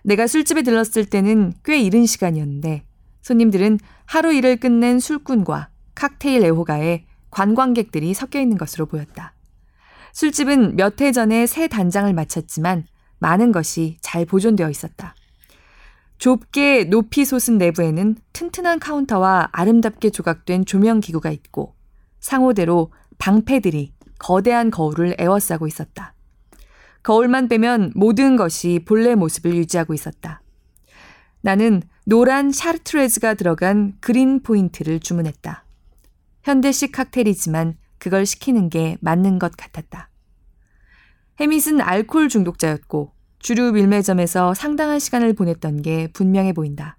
내가 0.03 0.27
술집에 0.27 0.63
들렀을 0.63 1.05
때는 1.05 1.53
꽤 1.65 1.81
이른 1.81 2.05
시간이었는데 2.05 2.85
손님들은 3.23 3.79
하루 4.07 4.33
일을 4.35 4.57
끝낸 4.57 4.99
술꾼과 4.99 5.69
칵테일 5.95 6.45
애호가에 6.45 7.05
관광객들이 7.31 8.13
섞여 8.13 8.41
있는 8.41 8.59
것으로 8.59 8.87
보였다. 8.87 9.35
술집은 10.15 10.75
몇 10.75 11.01
해 11.01 11.13
전에 11.13 11.47
새 11.47 11.69
단장을 11.69 12.13
마쳤지만 12.13 12.87
많은 13.19 13.53
것이 13.53 13.99
잘 14.01 14.25
보존되어 14.25 14.71
있었다. 14.71 15.15
좁게 16.19 16.85
높이 16.85 17.25
솟은 17.25 17.59
내부에는 17.59 18.17
튼튼한 18.33 18.79
카운터와 18.79 19.51
아름답게 19.53 20.11
조각된 20.11 20.65
조명 20.65 21.01
기구가 21.01 21.31
있고 21.31 21.75
상호대로 22.21 22.93
방패들이 23.19 23.93
거대한 24.19 24.71
거울을 24.71 25.17
에워싸고 25.19 25.67
있었다. 25.67 26.15
거울만 27.03 27.49
빼면 27.49 27.93
모든 27.95 28.37
것이 28.37 28.81
본래 28.85 29.15
모습을 29.15 29.55
유지하고 29.55 29.95
있었다. 29.95 30.43
나는 31.41 31.83
노란 32.05 32.51
샤르트레즈가 32.51 33.35
들어간 33.35 33.95
그린 34.01 34.43
포인트를 34.43 35.01
주문했다. 35.01 35.65
현대식 36.43 36.93
칵테일이지만 36.93 37.77
그걸 37.99 38.27
시키는 38.27 38.71
게 38.71 38.97
맞는 39.01 39.39
것 39.39 39.57
같았다. 39.57 40.09
해밋은 41.39 41.81
알코올 41.81 42.29
중독자였고 42.29 43.13
주류 43.39 43.73
밀매점에서 43.73 44.55
상당한 44.55 44.99
시간을 44.99 45.35
보냈던 45.35 45.83
게 45.83 46.09
분명해 46.13 46.53
보인다. 46.53 46.97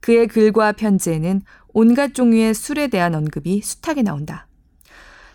그의 0.00 0.28
글과 0.28 0.72
편지에는 0.72 1.42
온갖 1.68 2.14
종류의 2.14 2.54
술에 2.54 2.88
대한 2.88 3.14
언급이 3.14 3.60
숱하게 3.62 4.02
나온다. 4.02 4.46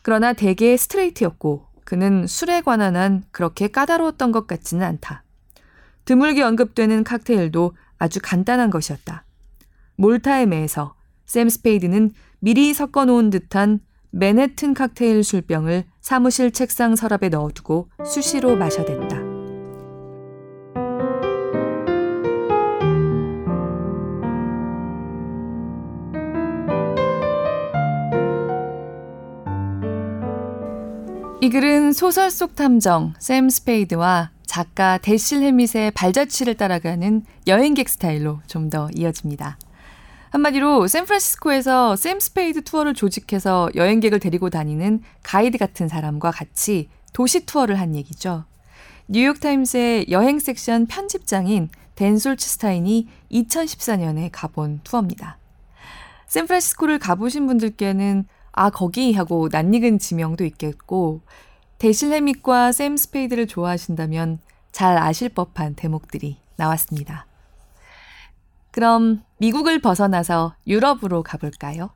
그러나 0.02 0.34
대개 0.34 0.76
스트레이트였고 0.78 1.68
그는 1.84 2.26
술에 2.26 2.62
관한 2.62 2.96
한 2.96 3.24
그렇게 3.32 3.68
까다로웠던 3.68 4.32
것 4.32 4.48
같지는 4.48 4.86
않다. 4.86 5.24
드물게 6.06 6.42
언급되는 6.42 7.04
칵테일도 7.04 7.76
아주 7.98 8.20
간단한 8.24 8.70
것이었다. 8.70 9.26
몰타의 9.98 10.48
매에서 10.48 10.96
샘 11.26 11.50
스페이드는 11.50 12.12
미리 12.40 12.74
섞어놓은 12.74 13.30
듯한 13.30 13.82
맨해튼 14.12 14.74
칵테일 14.74 15.24
술병을 15.24 15.86
사무실 16.02 16.52
책상 16.52 16.96
서랍에 16.96 17.30
넣어두고 17.30 17.90
수시로 18.06 18.56
마셔댄다. 18.56 19.32
이 31.44 31.50
글은 31.50 31.94
소설 31.94 32.30
속 32.30 32.56
탐정 32.56 33.14
샘 33.18 33.50
스페이드와 33.50 34.30
작가 34.46 34.98
데실 35.00 35.42
해밋의 35.42 35.92
발자취를 35.92 36.56
따라가는 36.56 37.24
여행객 37.48 37.90
스타일로 37.90 38.42
좀 38.48 38.70
더 38.70 38.90
이어집니다. 38.96 39.58
한마디로 40.32 40.88
샌프란시스코에서 40.88 41.98
샘 41.98 42.22
스페이드 42.22 42.64
투어를 42.64 42.94
조직해서 42.94 43.70
여행객을 43.76 44.20
데리고 44.22 44.50
다니는 44.50 45.02
가이드 45.24 45.58
같은 45.58 45.90
사람과 45.90 46.32
같이 46.32 46.90
도시 47.12 47.46
투어를 47.46 47.78
한 47.78 47.96
얘기죠. 47.96 48.46
뉴욕타임스의 49.08 50.06
여행 50.10 50.40
섹션 50.40 50.86
편집장인 50.86 51.68
댄 51.96 52.18
솔츠스타인이 52.18 53.10
2014년에 53.30 54.30
가본 54.32 54.80
투어입니다. 54.86 55.38
샌프란시스코를 56.28 56.98
가보신 56.98 57.46
분들께는 57.46 58.26
아, 58.54 58.70
거기 58.70 59.14
하고 59.14 59.50
낯익은 59.52 60.00
지명도 60.00 60.46
있겠고, 60.46 61.22
데실 61.78 62.14
해밋과 62.14 62.72
샘 62.72 62.96
스페이드를 62.96 63.48
좋아하신다면 63.48 64.40
잘 64.72 64.98
아실 64.98 65.28
법한 65.30 65.76
대목들이 65.76 66.38
나왔습니다. 66.56 67.26
그럼 68.72 69.24
미국을 69.38 69.80
벗어나서 69.80 70.56
유럽으로 70.66 71.24
가볼까요? 71.24 71.90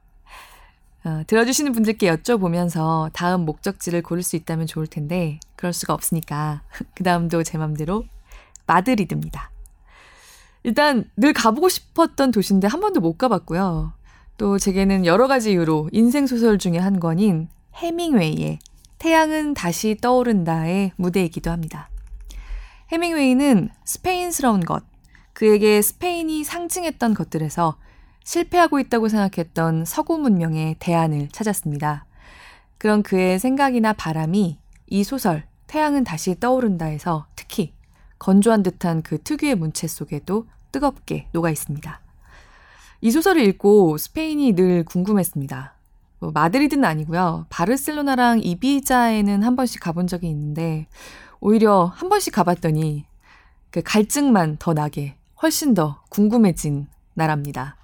어, 1.06 1.22
들어주시는 1.28 1.72
분들께 1.72 2.12
여쭤보면서 2.12 3.12
다음 3.14 3.46
목적지를 3.46 4.02
고를 4.02 4.24
수 4.24 4.36
있다면 4.36 4.66
좋을 4.68 4.88
텐데, 4.88 5.40
그럴 5.56 5.72
수가 5.72 5.94
없으니까, 5.94 6.64
그 6.96 7.04
다음도 7.04 7.44
제 7.44 7.58
맘대로 7.58 8.04
마드리드입니다. 8.66 9.52
일단 10.64 11.06
늘 11.16 11.32
가보고 11.32 11.70
싶었던 11.70 12.32
도시인데 12.32 12.68
한 12.68 12.80
번도 12.80 13.00
못 13.00 13.20
가봤고요. 13.20 13.94
또 14.38 14.58
제게는 14.58 15.06
여러 15.06 15.28
가지 15.28 15.52
이유로 15.52 15.90
인생 15.92 16.26
소설 16.26 16.58
중에 16.58 16.80
한 16.80 17.00
권인 17.00 17.50
해밍웨이의 17.76 18.60
태양은 18.98 19.54
다시 19.54 19.96
떠오른다의 20.02 20.94
무대이기도 20.96 21.52
합니다. 21.52 21.90
해밍웨이는 22.92 23.70
스페인스러운 23.86 24.62
것, 24.62 24.84
그에게 25.36 25.82
스페인이 25.82 26.46
상징했던 26.46 27.14
것들에서 27.14 27.76
실패하고 28.24 28.80
있다고 28.80 29.10
생각했던 29.10 29.84
서구 29.84 30.18
문명의 30.18 30.78
대안을 30.80 31.28
찾았습니다. 31.28 32.06
그런 32.78 33.04
그의 33.04 33.38
생각이나 33.38 33.92
바람이 33.92 34.58
이 34.88 35.04
소설 35.04 35.44
태양은 35.68 36.06
다시 36.06 36.40
떠오른다에서 36.40 37.28
특히 37.36 37.74
건조한 38.18 38.64
듯한 38.64 39.02
그 39.02 39.22
특유의 39.22 39.56
문체 39.56 39.88
속에도 39.88 40.48
뜨겁게 40.72 41.28
녹아 41.34 41.50
있습니다. 41.50 42.00
이 43.02 43.12
소설을 43.12 43.44
읽고 43.44 43.98
스페인이 43.98 44.54
늘 44.54 44.86
궁금했습니다. 44.86 45.74
뭐 46.20 46.32
마드리드는 46.32 46.86
아니고요. 46.86 47.46
바르셀로나랑 47.50 48.40
이비자에는 48.42 49.44
한 49.44 49.58
번씩 49.58 49.82
가본 49.82 50.08
적이 50.08 50.30
있는데 50.30 50.88
오히려 51.42 51.92
한 51.94 52.08
번씩 52.08 52.34
가봤더니 52.34 53.04
그 53.70 53.82
갈증만 53.84 54.56
더 54.60 54.74
나게 54.74 55.18
훨씬 55.42 55.74
더 55.74 56.04
궁금해진 56.10 56.88
나라입니다. 57.14 57.78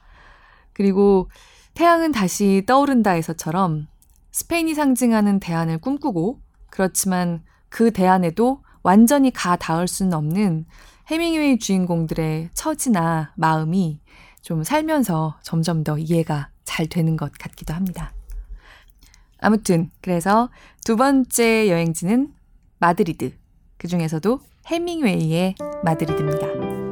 그리고 0.73 1.29
태양은 1.73 2.11
다시 2.11 2.63
떠오른다에서처럼 2.65 3.87
스페인이 4.31 4.73
상징하는 4.73 5.39
대안을 5.39 5.79
꿈꾸고 5.79 6.39
그렇지만 6.69 7.43
그 7.69 7.91
대안에도 7.91 8.61
완전히 8.83 9.31
가 9.31 9.55
닿을 9.55 9.87
수는 9.87 10.13
없는 10.13 10.65
해밍웨이 11.07 11.59
주인공들의 11.59 12.49
처지나 12.53 13.33
마음이 13.35 13.99
좀 14.41 14.63
살면서 14.63 15.37
점점 15.43 15.83
더 15.83 15.97
이해가 15.97 16.49
잘 16.63 16.87
되는 16.87 17.17
것 17.17 17.31
같기도 17.33 17.73
합니다. 17.73 18.13
아무튼 19.39 19.89
그래서 20.01 20.49
두 20.85 20.95
번째 20.95 21.69
여행지는 21.69 22.33
마드리드. 22.79 23.33
그 23.77 23.87
중에서도 23.87 24.39
해밍웨이의 24.67 25.55
마드리드입니다. 25.83 26.90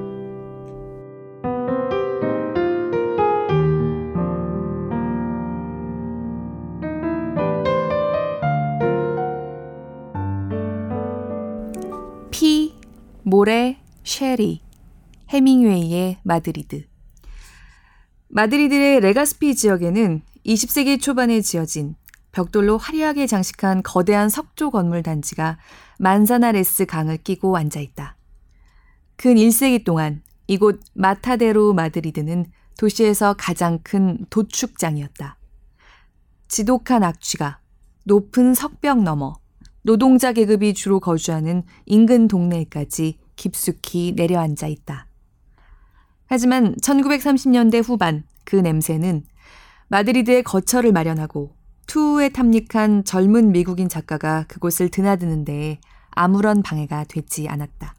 모레, 13.30 13.78
쉐리, 14.04 14.64
해밍웨이의 15.30 16.18
마드리드. 16.24 16.88
마드리드의 18.30 19.02
레가스피 19.02 19.56
지역에는 19.56 20.24
20세기 20.48 21.00
초반에 21.00 21.40
지어진 21.42 21.94
벽돌로 22.32 22.80
화려하게 22.80 23.28
장식한 23.28 23.84
거대한 23.84 24.30
석조 24.30 24.72
건물 24.72 25.04
단지가 25.04 25.60
만사나레스 26.00 26.88
강을 26.88 27.18
끼고 27.18 27.56
앉아 27.56 27.80
있다. 27.82 28.18
근 29.16 29.36
1세기 29.36 29.86
동안 29.86 30.24
이곳 30.48 30.82
마타데로 30.96 31.74
마드리드는 31.74 32.48
도시에서 32.80 33.36
가장 33.38 33.78
큰 33.84 34.26
도축장이었다. 34.32 35.38
지독한 36.48 37.04
악취가 37.04 37.60
높은 38.06 38.56
석벽 38.56 39.04
너머 39.04 39.39
노동자 39.82 40.34
계급이 40.34 40.74
주로 40.74 41.00
거주하는 41.00 41.64
인근 41.86 42.28
동네까지 42.28 43.18
깊숙이 43.36 44.14
내려앉아 44.16 44.68
있다. 44.68 45.08
하지만 46.28 46.76
1930년대 46.76 47.84
후반 47.84 48.24
그 48.44 48.56
냄새는 48.56 49.24
마드리드의 49.88 50.44
거처를 50.44 50.92
마련하고 50.92 51.56
투우에 51.88 52.30
탐닉한 52.30 53.04
젊은 53.04 53.52
미국인 53.52 53.90
작가가 53.90 54.46
그곳을 54.48 54.90
드나드는 54.90 55.44
데에 55.44 55.80
아무런 56.12 56.62
방해가 56.62 57.06
되지 57.06 57.48
않았다. 57.48 57.96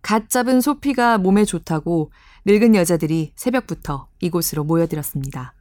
갓 0.00 0.30
잡은 0.30 0.60
소피가 0.60 1.18
몸에 1.18 1.44
좋다고 1.44 2.10
늙은 2.46 2.74
여자들이 2.74 3.32
새벽부터 3.36 4.08
이곳으로 4.20 4.64
모여들었습니다. 4.64 5.54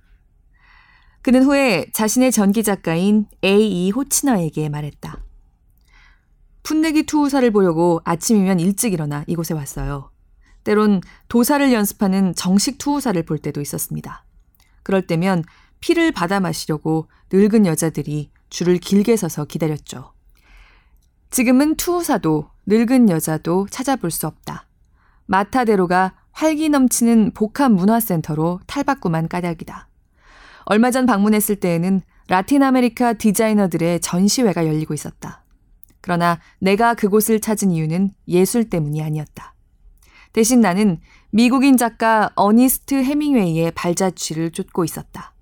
그는 1.21 1.43
후에 1.43 1.87
자신의 1.93 2.31
전기 2.31 2.63
작가인 2.63 3.27
A.E. 3.43 3.91
호치너에게 3.91 4.69
말했다. 4.69 5.23
풋내기 6.63 7.03
투우사를 7.03 7.49
보려고 7.51 8.01
아침이면 8.05 8.59
일찍 8.59 8.93
일어나 8.93 9.23
이곳에 9.27 9.53
왔어요. 9.53 10.11
때론 10.63 11.01
도사를 11.27 11.71
연습하는 11.73 12.33
정식 12.35 12.77
투우사를 12.77 13.21
볼 13.23 13.37
때도 13.39 13.61
있었습니다. 13.61 14.25
그럴 14.83 15.05
때면 15.05 15.43
피를 15.79 16.11
받아 16.11 16.39
마시려고 16.39 17.07
늙은 17.31 17.65
여자들이 17.65 18.31
줄을 18.49 18.77
길게 18.77 19.15
서서 19.15 19.45
기다렸죠. 19.45 20.13
지금은 21.31 21.75
투우사도 21.75 22.49
늙은 22.65 23.09
여자도 23.09 23.67
찾아볼 23.69 24.11
수 24.11 24.27
없다. 24.27 24.67
마타데로가 25.25 26.15
활기 26.31 26.69
넘치는 26.69 27.31
복합 27.33 27.71
문화센터로 27.71 28.59
탈바꿈한 28.67 29.27
까닭이다. 29.27 29.87
얼마 30.65 30.91
전 30.91 31.05
방문했을 31.05 31.55
때에는 31.57 32.01
라틴 32.27 32.63
아메리카 32.63 33.13
디자이너들의 33.13 33.99
전시회가 33.99 34.65
열리고 34.65 34.93
있었다. 34.93 35.43
그러나 36.01 36.39
내가 36.59 36.93
그곳을 36.93 37.39
찾은 37.39 37.71
이유는 37.71 38.11
예술 38.27 38.69
때문이 38.69 39.01
아니었다. 39.03 39.53
대신 40.33 40.61
나는 40.61 40.99
미국인 41.31 41.77
작가 41.77 42.31
어니스트 42.35 42.95
해밍웨이의 43.03 43.71
발자취를 43.71 44.51
쫓고 44.51 44.85
있었다. 44.85 45.33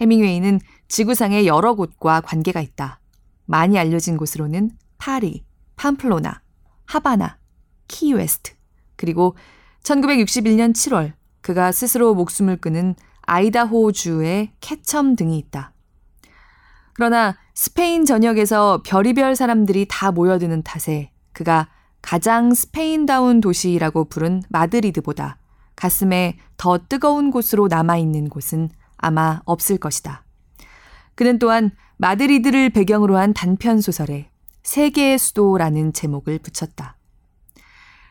해밍웨이는 0.00 0.60
지구상의 0.88 1.46
여러 1.46 1.74
곳과 1.74 2.20
관계가 2.22 2.60
있다. 2.60 3.00
많이 3.44 3.78
알려진 3.78 4.16
곳으로는 4.16 4.70
파리, 4.98 5.44
팜플로나, 5.76 6.42
하바나, 6.86 7.38
키웨스트, 7.88 8.52
그리고 8.96 9.36
1961년 9.82 10.72
7월 10.72 11.12
그가 11.40 11.72
스스로 11.72 12.14
목숨을 12.14 12.56
끊은 12.58 12.94
아이다호주의 13.30 14.50
캐첨 14.58 15.14
등이 15.14 15.38
있다. 15.38 15.72
그러나 16.94 17.36
스페인 17.54 18.04
전역에서 18.04 18.82
별의별 18.84 19.36
사람들이 19.36 19.86
다 19.88 20.10
모여드는 20.10 20.62
탓에 20.64 21.12
그가 21.32 21.68
가장 22.02 22.52
스페인다운 22.52 23.40
도시라고 23.40 24.06
부른 24.06 24.42
마드리드보다 24.48 25.38
가슴에 25.76 26.38
더 26.56 26.78
뜨거운 26.88 27.30
곳으로 27.30 27.68
남아있는 27.68 28.30
곳은 28.30 28.68
아마 28.96 29.40
없을 29.44 29.78
것이다. 29.78 30.24
그는 31.14 31.38
또한 31.38 31.70
마드리드를 31.98 32.70
배경으로 32.70 33.16
한 33.16 33.32
단편 33.32 33.80
소설에 33.80 34.28
세계의 34.64 35.18
수도라는 35.18 35.92
제목을 35.92 36.40
붙였다. 36.40 36.96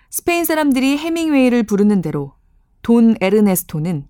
스페인 0.09 0.45
사람들이 0.45 0.97
해밍웨이를 0.97 1.63
부르는 1.63 2.01
대로 2.01 2.35
돈 2.81 3.17
에르네스토는 3.19 4.07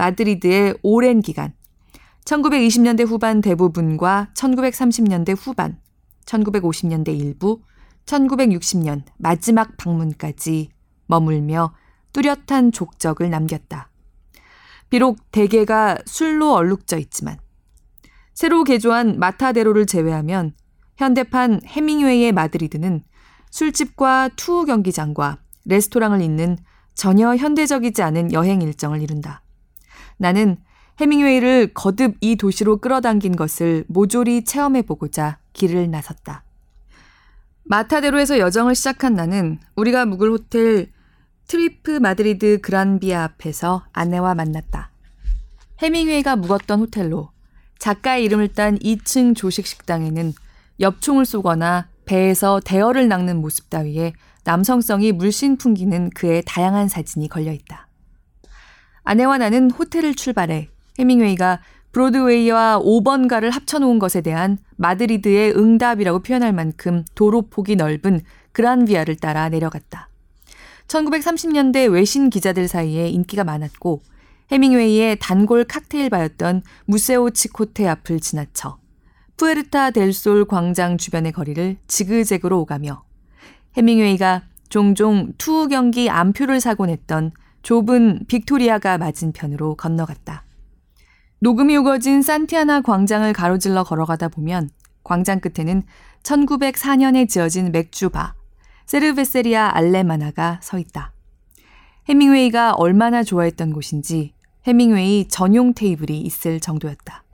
마드리드의 0.00 0.78
오랜 0.82 1.20
기간 1.20 1.52
1920년대 2.24 3.06
후반 3.06 3.42
대부분과 3.42 4.30
1930년대 4.34 5.36
후반, 5.38 5.78
1950년대 6.24 7.08
일부, 7.18 7.60
1960년 8.06 9.02
마지막 9.18 9.76
방문까지 9.76 10.70
머물며 11.06 11.74
뚜렷한 12.12 12.72
족적을 12.72 13.28
남겼다. 13.28 13.90
비록 14.88 15.18
대개가 15.32 15.98
술로 16.06 16.54
얼룩져 16.54 16.98
있지만 16.98 17.38
새로 18.32 18.64
개조한 18.64 19.18
마타데로를 19.18 19.86
제외하면 19.86 20.54
현대판 20.96 21.60
해밍웨이의 21.66 22.32
마드리드는 22.32 23.02
술집과 23.50 24.30
투우 24.36 24.64
경기장과 24.64 25.38
레스토랑을 25.66 26.22
잇는 26.22 26.56
전혀 26.94 27.36
현대적이지 27.36 28.02
않은 28.02 28.32
여행 28.32 28.62
일정을 28.62 29.02
이룬다. 29.02 29.42
나는 30.20 30.58
해밍웨이를 31.00 31.72
거듭 31.72 32.16
이 32.20 32.36
도시로 32.36 32.76
끌어당긴 32.76 33.36
것을 33.36 33.84
모조리 33.88 34.44
체험해보고자 34.44 35.38
길을 35.54 35.90
나섰다. 35.90 36.44
마타데로에서 37.64 38.38
여정을 38.38 38.74
시작한 38.74 39.14
나는 39.14 39.58
우리가 39.76 40.04
묵을 40.04 40.30
호텔 40.30 40.92
트리프 41.48 41.92
마드리드 41.92 42.60
그란비아 42.60 43.24
앞에서 43.24 43.86
아내와 43.92 44.34
만났다. 44.34 44.90
해밍웨이가 45.82 46.36
묵었던 46.36 46.80
호텔로 46.80 47.30
작가의 47.78 48.24
이름을 48.24 48.48
딴 48.48 48.78
2층 48.78 49.34
조식 49.34 49.66
식당에는 49.66 50.34
엽총을 50.80 51.24
쏘거나 51.24 51.88
배에서 52.04 52.60
대어를 52.62 53.08
낚는 53.08 53.40
모습 53.40 53.70
따위에 53.70 54.12
남성성이 54.44 55.12
물씬 55.12 55.56
풍기는 55.56 56.10
그의 56.10 56.42
다양한 56.44 56.88
사진이 56.88 57.28
걸려 57.28 57.52
있다. 57.52 57.89
아내와 59.02 59.38
나는 59.38 59.70
호텔을 59.70 60.14
출발해 60.14 60.68
해밍웨이가 60.98 61.60
브로드웨이와 61.92 62.80
5번가를 62.84 63.50
합쳐놓은 63.50 63.98
것에 63.98 64.20
대한 64.20 64.58
마드리드의 64.76 65.56
응답이라고 65.56 66.20
표현할 66.20 66.52
만큼 66.52 67.04
도로폭이 67.14 67.76
넓은 67.76 68.20
그란비아를 68.52 69.16
따라 69.16 69.48
내려갔다. 69.48 70.08
1930년대 70.86 71.92
외신 71.92 72.30
기자들 72.30 72.68
사이에 72.68 73.08
인기가 73.08 73.44
많았고 73.44 74.02
해밍웨이의 74.52 75.18
단골 75.20 75.64
칵테일 75.64 76.10
바였던 76.10 76.62
무세오 76.86 77.30
치코테 77.30 77.86
앞을 77.86 78.20
지나쳐 78.20 78.78
푸에르타 79.36 79.92
델솔 79.92 80.46
광장 80.46 80.98
주변의 80.98 81.32
거리를 81.32 81.76
지그재그로 81.86 82.60
오가며 82.60 83.04
해밍웨이가 83.76 84.42
종종 84.68 85.32
투우 85.38 85.68
경기 85.68 86.10
암표를 86.10 86.60
사곤 86.60 86.90
했던 86.90 87.32
좁은 87.62 88.24
빅토리아가 88.26 88.98
맞은편으로 88.98 89.76
건너갔다. 89.76 90.44
녹음이 91.40 91.76
우거진 91.76 92.22
산티아나 92.22 92.82
광장을 92.82 93.32
가로질러 93.32 93.84
걸어가다 93.84 94.28
보면 94.28 94.70
광장 95.04 95.40
끝에는 95.40 95.82
1904년에 96.22 97.28
지어진 97.28 97.72
맥주바 97.72 98.34
세르베세리아 98.86 99.70
알레마나가 99.74 100.60
서 100.62 100.78
있다. 100.78 101.12
해밍웨이가 102.08 102.74
얼마나 102.74 103.22
좋아했던 103.22 103.72
곳인지 103.72 104.34
해밍웨이 104.66 105.28
전용 105.28 105.72
테이블이 105.72 106.20
있을 106.20 106.60
정도였다. 106.60 107.24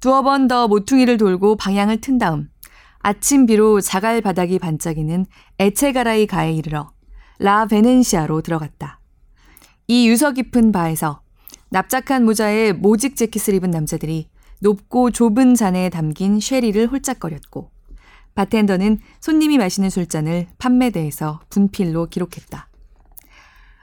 두어 0.00 0.22
번 0.22 0.48
더 0.48 0.68
모퉁이를 0.68 1.16
돌고 1.16 1.56
방향을 1.56 2.00
튼 2.00 2.18
다음 2.18 2.48
아침 3.00 3.46
비로 3.46 3.80
자갈 3.80 4.20
바닥이 4.20 4.58
반짝이는 4.58 5.26
에체가라이 5.58 6.26
가에 6.26 6.52
이르러 6.52 6.92
라 7.38 7.66
베넨시아로 7.66 8.42
들어갔다. 8.42 8.99
이 9.90 10.06
유서 10.08 10.30
깊은 10.30 10.70
바에서 10.70 11.20
납작한 11.70 12.24
모자에 12.24 12.72
모직 12.72 13.16
재킷을 13.16 13.54
입은 13.54 13.72
남자들이 13.72 14.28
높고 14.60 15.10
좁은 15.10 15.56
잔에 15.56 15.90
담긴 15.90 16.38
쉐리를 16.38 16.86
홀짝거렸고 16.86 17.72
바텐더는 18.36 19.00
손님이 19.18 19.58
마시는 19.58 19.90
술잔을 19.90 20.46
판매대에서 20.58 21.40
분필로 21.50 22.06
기록했다. 22.06 22.68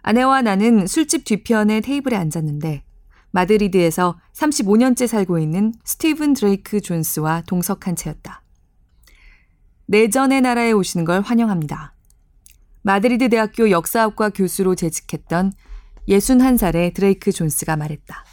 아내와 0.02 0.43
나는 0.43 0.88
술집 0.88 1.26
뒤편의 1.26 1.82
테이블에 1.82 2.15
앉았는데 2.15 2.84
마드리드에서 3.32 4.17
35년째 4.34 5.08
살고 5.08 5.39
있는 5.39 5.74
스티븐 5.84 6.36
드레이크 6.36 6.80
존스와 6.80 7.43
동석한 7.48 7.98
채였다. 7.98 8.43
내전의 9.88 10.39
나라에 10.39 10.72
오시는 10.72 11.04
걸 11.04 11.20
환영합니다. 11.20 11.96
마드리드 12.84 13.28
대학교 13.28 13.70
역사학과 13.70 14.30
교수로 14.30 14.76
재직했던 14.76 15.52
61살의 16.08 16.93
드레이크 16.93 17.32
존스가 17.32 17.76
말했다. 17.76 18.24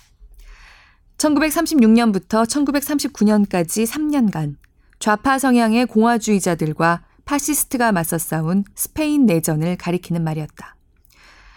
1936년부터 1.19 2.47
1939년까지 2.47 3.87
3년간 3.87 4.57
좌파 4.99 5.39
성향의 5.39 5.87
공화주의자들과 5.87 7.05
파시스트가 7.25 7.93
맞서 7.93 8.19
싸운 8.19 8.65
스페인 8.75 9.27
내전을 9.27 9.77
가리키는 9.77 10.23
말이었다. 10.23 10.77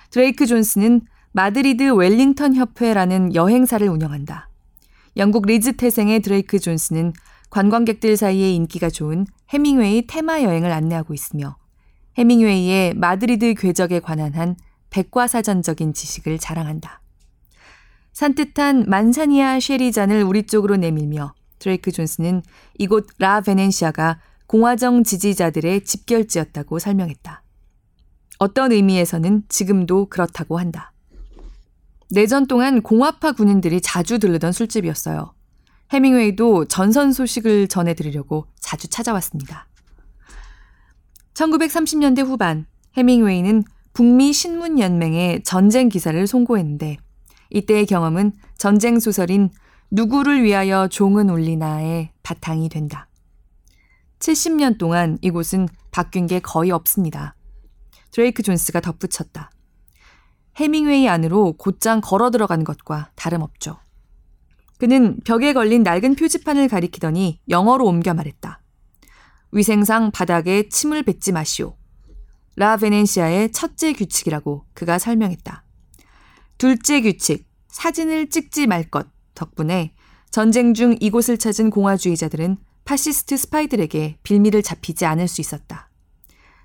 드레이크 0.10 0.46
존스는 0.46 1.02
마드리드 1.34 1.92
웰링턴 1.92 2.56
협회라는 2.56 3.36
여행사를 3.36 3.88
운영한다. 3.88 4.50
영국 5.18 5.46
리즈 5.46 5.76
태생의 5.76 6.22
드레이크 6.22 6.60
존스는 6.60 7.14
관광객들 7.50 8.18
사이에 8.18 8.52
인기가 8.52 8.90
좋은 8.90 9.26
해밍웨이 9.50 10.08
테마 10.08 10.44
여행을 10.44 10.72
안내하고 10.72 11.14
있으며 11.14 11.58
해밍웨이의 12.18 12.94
마드리드 12.96 13.56
궤적에 13.56 14.00
관한 14.00 14.34
한 14.34 14.56
백과사전적인 14.98 15.94
지식을 15.94 16.40
자랑한다. 16.40 17.02
산뜻한 18.14 18.86
manzanilla 18.88 19.60
쉐리잔을 19.60 20.24
우리 20.24 20.48
쪽으로 20.48 20.76
내밀며 20.76 21.36
드레이크 21.60 21.92
존스는 21.92 22.42
이곳 22.80 23.08
라 23.20 23.42
베넨시아가 23.42 24.20
공화정 24.48 25.04
지지자들의 25.04 25.84
집결지였다고 25.84 26.80
설명했다. 26.80 27.44
어떤 28.40 28.72
의미에서는 28.72 29.44
지금도 29.50 30.08
그렇다고 30.10 30.58
한다. 30.58 30.94
내전 32.10 32.48
동안 32.48 32.82
공화파 32.82 33.34
군인들이 33.34 33.82
자주 33.82 34.18
들르던 34.18 34.52
술집이었어요. 34.52 35.34
해밍웨이도 35.92 36.66
전선 36.66 37.14
소식을 37.14 37.68
전해드리려고 37.68 38.48
자주 38.60 38.88
찾아왔습니다. 38.88 39.68
1930년대 41.36 42.26
후반 42.26 42.66
해밍웨이는 42.96 43.64
북미 43.98 44.32
신문연맹에 44.32 45.42
전쟁 45.44 45.90
기사를 45.90 46.28
송고했는데 46.28 46.98
이때의 47.50 47.88
경험은 47.88 48.32
전쟁 48.56 49.00
소설인 49.00 49.50
누구를 49.90 50.44
위하여 50.44 50.88
종은 50.88 51.32
울리나의 51.32 52.12
바탕이 52.22 52.70
된다. 52.70 53.10
70년 54.20 54.78
동안 54.78 55.18
이곳은 55.24 55.68
바뀐 55.90 56.28
게 56.28 56.40
거의 56.40 56.70
없습니다. 56.70 57.36
드레이크 58.12 58.44
존스가 58.44 58.82
덧붙였다. 58.82 59.50
해밍웨이 60.58 61.10
안으로 61.10 61.54
곧장 61.54 62.00
걸어 62.00 62.30
들어간 62.30 62.64
것과 62.64 63.10
다름없죠. 63.16 63.80
그는 64.78 65.20
벽에 65.26 65.54
걸린 65.54 65.82
낡은 65.82 66.18
표지판을 66.18 66.68
가리키더니 66.68 67.40
영어로 67.50 67.84
옮겨 67.88 68.14
말했다. 68.14 68.62
위생상 69.54 70.12
바닥에 70.12 70.70
침을 70.70 71.02
뱉지 71.02 71.32
마시오. 71.32 71.77
라 72.58 72.76
베넨시아의 72.76 73.52
첫째 73.52 73.94
규칙이라고 73.94 74.66
그가 74.74 74.98
설명했다. 74.98 75.64
둘째 76.58 77.02
규칙, 77.02 77.48
사진을 77.68 78.32
찍지 78.32 78.66
말 78.66 78.90
것 78.90 79.08
덕분에 79.36 79.94
전쟁 80.32 80.74
중 80.74 80.96
이곳을 81.00 81.38
찾은 81.38 81.70
공화주의자들은 81.70 82.58
파시스트 82.84 83.38
스파이들에게 83.38 84.18
빌미를 84.24 84.64
잡히지 84.64 85.06
않을 85.06 85.28
수 85.28 85.40
있었다. 85.40 85.92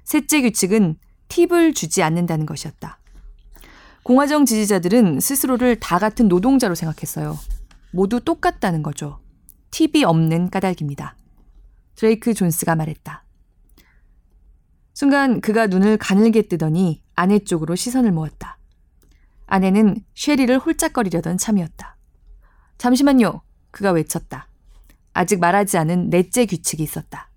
셋째 0.05 0.41
규칙은 0.41 0.97
팁을 1.29 1.75
주지 1.75 2.03
않는다는 2.03 2.47
것이었다. 2.47 2.99
공화정 4.03 4.47
지지자들은 4.47 5.21
스스로를 5.21 5.79
다 5.79 5.99
같은 5.99 6.27
노동자로 6.27 6.75
생각했어요. 6.75 7.39
모두 7.93 8.19
똑같다는 8.19 8.83
거죠. 8.83 9.21
팁이 9.73 10.05
없는 10.05 10.49
까닭입니다. 10.49 11.17
드레이크 11.97 12.33
존스가 12.33 12.77
말했다. 12.77 13.22
순간 15.03 15.41
그가 15.41 15.67
눈을 15.67 15.97
가늘게 15.97 16.43
뜨더니 16.43 17.03
아내 17.17 17.41
쪽으로 17.41 17.75
시선을 17.75 18.13
모았다. 18.13 18.57
아내는 19.47 19.97
쉐리를 20.15 20.57
홀짝거리려던 20.61 21.39
참이었다. 21.39 21.97
잠시만요. 22.79 23.43
그가 23.73 23.91
외쳤다. 23.91 24.47
아직 25.13 25.41
말하지 25.41 25.77
않은 25.79 26.11
넷째 26.11 26.47
규칙이 26.47 26.85
있었다. 26.85 27.29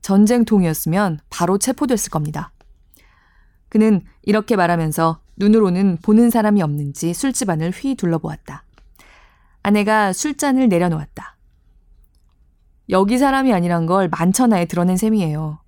전쟁통이었으면 0.00 1.18
바로 1.28 1.58
체포됐을 1.58 2.10
겁니다. 2.10 2.52
그는 3.68 4.00
이렇게 4.22 4.54
말하면서 4.54 5.18
눈으로는 5.38 5.98
보는 6.04 6.30
사람이 6.30 6.62
없는지 6.62 7.14
술집 7.14 7.50
안을 7.50 7.72
휘 7.72 7.96
둘러보았다. 7.96 8.62
아내가 9.64 10.12
술잔을 10.12 10.68
내려놓았다. 10.68 11.36
여기 12.90 13.18
사람이 13.18 13.52
아니란 13.52 13.86
걸 13.86 14.08
만천하에 14.08 14.66
드러낸 14.66 14.96
셈이에요. 14.96 15.65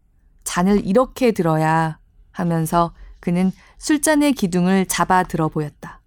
잔을 0.49 0.87
이렇게 0.87 1.33
들어야 1.33 1.99
하면서 2.31 2.95
그는 3.21 3.53
술잔의 3.77 4.33
기둥을 4.33 4.87
잡아 4.87 5.23
들어 5.23 5.49
보였다. 5.49 6.01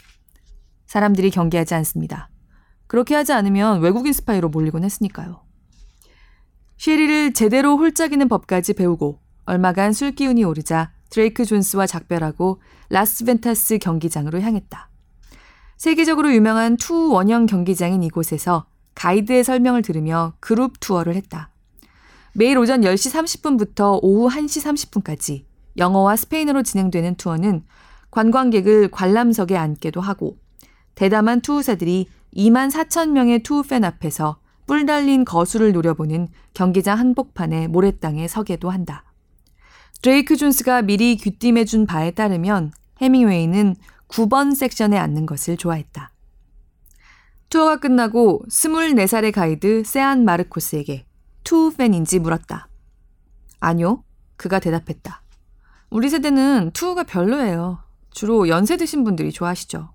사람들이 0.88 1.30
경계하지 1.30 1.76
않습니다. 1.76 2.28
그렇게 2.88 3.14
하지 3.14 3.34
않으면 3.34 3.82
외국인 3.82 4.12
스파이로 4.12 4.50
몰리곤 4.50 4.84
했으니까요. 4.84 5.44
쉐리를 6.78 7.34
제대로 7.34 7.78
홀짝이는 7.78 8.28
법까지 8.28 8.74
배우고 8.74 9.20
얼마간 9.46 9.94
술 9.94 10.14
기운이 10.14 10.44
오르자 10.44 10.92
드레이크 11.12 11.46
존스와 11.46 11.86
작별하고 11.86 12.62
라스벤타스 12.90 13.78
경기장으로 13.78 14.42
향했다. 14.42 14.90
세계적으로 15.78 16.34
유명한 16.34 16.78
투우 16.78 17.12
원형 17.12 17.46
경기장인 17.46 18.02
이곳에서 18.02 18.66
가이드의 18.96 19.44
설명을 19.44 19.84
들으며 19.84 20.34
그룹 20.40 20.80
투어를 20.80 21.16
했다. 21.16 21.51
매일 22.34 22.58
오전 22.58 22.82
10시 22.82 23.12
30분부터 23.42 24.00
오후 24.02 24.30
1시 24.30 24.64
30분까지 25.04 25.44
영어와 25.78 26.16
스페인어로 26.16 26.64
진행되는 26.64 27.16
투어는 27.16 27.64
관광객을 28.10 28.90
관람석에 28.92 29.58
앉게도 29.58 30.00
하고 30.00 30.38
대담한 30.96 31.42
투우사들이 31.42 32.08
2만 32.36 32.72
4천 32.72 33.10
명의 33.12 33.44
투우팬 33.44 33.84
앞에서 33.84 34.40
뿔 34.66 34.86
달린 34.86 35.26
거수를 35.26 35.74
노려보는 35.74 36.30
경기장 36.54 36.98
한복판의 36.98 37.68
모래땅에 37.68 38.28
서게도 38.28 38.70
한다. 38.70 39.04
드레이크 40.02 40.38
존스가 40.38 40.84
미리 40.84 41.18
귀띔해준 41.18 41.86
바에 41.86 42.12
따르면 42.12 42.72
헤밍웨이는 43.02 43.76
9번 44.08 44.56
섹션에 44.56 44.98
앉는 44.98 45.26
것을 45.26 45.58
좋아했다. 45.58 46.12
투어가 47.50 47.78
끝나고 47.78 48.44
24살의 48.50 49.34
가이드 49.34 49.84
세안 49.86 50.24
마르코스에게 50.24 51.06
투우 51.44 51.74
팬인지 51.76 52.20
물었다. 52.20 52.68
아니요. 53.60 54.04
그가 54.36 54.60
대답했다. 54.60 55.22
우리 55.90 56.10
세대는 56.10 56.72
투우가 56.74 57.04
별로예요. 57.04 57.80
주로 58.12 58.48
연세 58.48 58.78
드신 58.78 59.04
분들이 59.04 59.32
좋아하시죠. 59.32 59.90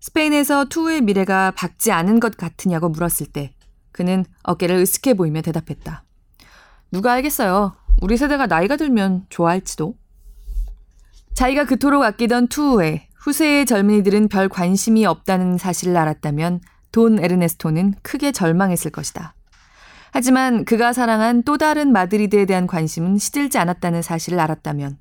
스페인에서 0.00 0.66
투우의 0.66 1.02
미래가 1.02 1.52
밝지 1.52 1.92
않은 1.92 2.20
것 2.20 2.36
같으냐고 2.36 2.88
물었을 2.88 3.26
때 3.26 3.52
그는 3.92 4.24
어깨를 4.42 4.82
으쓱해 4.82 5.16
보이며 5.16 5.42
대답했다. 5.42 6.04
누가 6.92 7.12
알겠어요. 7.12 7.76
우리 8.00 8.16
세대가 8.16 8.46
나이가 8.46 8.76
들면 8.76 9.26
좋아할지도. 9.28 9.96
자기가 11.34 11.64
그토록 11.66 12.02
아끼던 12.02 12.48
투우에 12.48 13.08
후세의 13.16 13.66
젊은이들은 13.66 14.28
별 14.28 14.48
관심이 14.48 15.06
없다는 15.06 15.58
사실을 15.58 15.96
알았다면 15.96 16.60
돈 16.92 17.22
에르네스토는 17.22 17.94
크게 18.02 18.32
절망했을 18.32 18.90
것이다. 18.90 19.35
하지만 20.12 20.64
그가 20.64 20.92
사랑한 20.92 21.42
또 21.42 21.58
다른 21.58 21.92
마드리드에 21.92 22.46
대한 22.46 22.66
관심은 22.66 23.18
시들지 23.18 23.58
않았다는 23.58 24.02
사실을 24.02 24.40
알았다면 24.40 24.98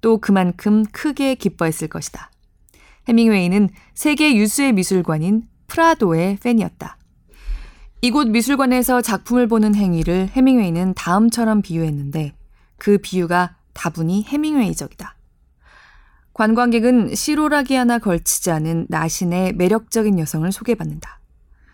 또 0.00 0.18
그만큼 0.18 0.84
크게 0.92 1.34
기뻐했을 1.34 1.88
것이다. 1.88 2.30
해밍웨이는 3.08 3.68
세계 3.94 4.34
유수의 4.36 4.72
미술관인 4.72 5.48
프라도의 5.68 6.38
팬이었다. 6.42 6.96
이곳 8.02 8.28
미술관에서 8.28 9.00
작품을 9.00 9.46
보는 9.48 9.74
행위를 9.74 10.28
해밍웨이는 10.28 10.94
다음처럼 10.94 11.62
비유했는데 11.62 12.34
그 12.76 12.98
비유가 12.98 13.56
다분히 13.72 14.24
해밍웨이적이다. 14.24 15.14
관광객은 16.34 17.14
시로라기 17.14 17.74
하나 17.74 17.98
걸치지 17.98 18.50
않은 18.50 18.86
나신의 18.90 19.54
매력적인 19.54 20.18
여성을 20.18 20.50
소개받는다. 20.52 21.20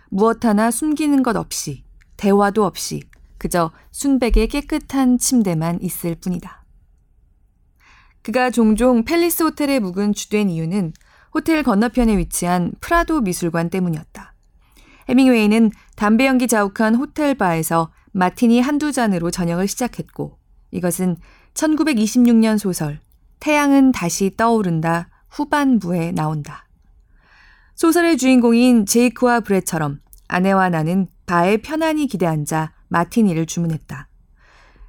무엇 0.09 0.45
하나 0.45 0.71
숨기는 0.71 1.23
것 1.23 1.37
없이, 1.37 1.83
대화도 2.22 2.64
없이, 2.64 3.02
그저 3.37 3.72
순백의 3.90 4.46
깨끗한 4.46 5.18
침대만 5.18 5.80
있을 5.82 6.14
뿐이다. 6.14 6.64
그가 8.22 8.50
종종 8.50 9.04
팰리스 9.04 9.42
호텔에 9.42 9.80
묵은 9.80 10.12
주된 10.12 10.48
이유는 10.48 10.92
호텔 11.35 11.64
건너편에 11.64 12.16
위치한 12.16 12.74
프라도 12.80 13.22
미술관 13.22 13.70
때문이었다. 13.70 14.35
해밍웨이는 15.08 15.72
담배 15.96 16.28
연기 16.28 16.46
자욱한 16.46 16.94
호텔 16.94 17.35
바에서 17.35 17.90
마티니 18.12 18.61
한두 18.61 18.92
잔으로 18.92 19.32
저녁을 19.32 19.66
시작했고 19.66 20.38
이것은 20.70 21.16
1926년 21.54 22.56
소설 22.56 23.00
태양은 23.40 23.90
다시 23.90 24.37
떠오른다 24.37 25.08
후반부에 25.28 26.12
나온다. 26.12 26.68
소설의 27.74 28.16
주인공인 28.16 28.87
제이크와 28.87 29.40
브레처럼 29.40 29.98
아내와 30.28 30.68
나는 30.68 31.08
바에 31.26 31.58
편안히 31.58 32.06
기대앉아 32.06 32.72
마티니를 32.88 33.46
주문했다. 33.46 34.08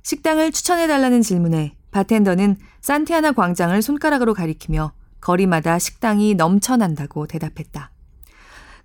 식당을 0.03 0.51
추천해달라는 0.51 1.21
질문에 1.21 1.75
바텐더는 1.91 2.57
산티아나 2.81 3.31
광장을 3.31 3.81
손가락으로 3.81 4.33
가리키며 4.33 4.93
거리마다 5.21 5.79
식당이 5.79 6.35
넘쳐난다고 6.35 7.27
대답했다. 7.27 7.91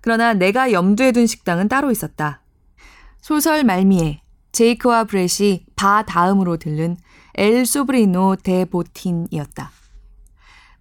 그러나 0.01 0.33
내가 0.33 0.71
염두에 0.71 1.11
둔 1.11 1.27
식당은 1.27 1.67
따로 1.67 1.91
있었다. 1.91 2.41
소설 3.21 3.63
말미에 3.65 4.21
제이크와 4.53 5.03
브렛이 5.03 5.65
바 5.75 6.03
다음으로 6.03 6.57
들른 6.57 6.95
엘 7.35 7.65
소브리노 7.65 8.37
데 8.37 8.65
보틴이었다. 8.65 9.71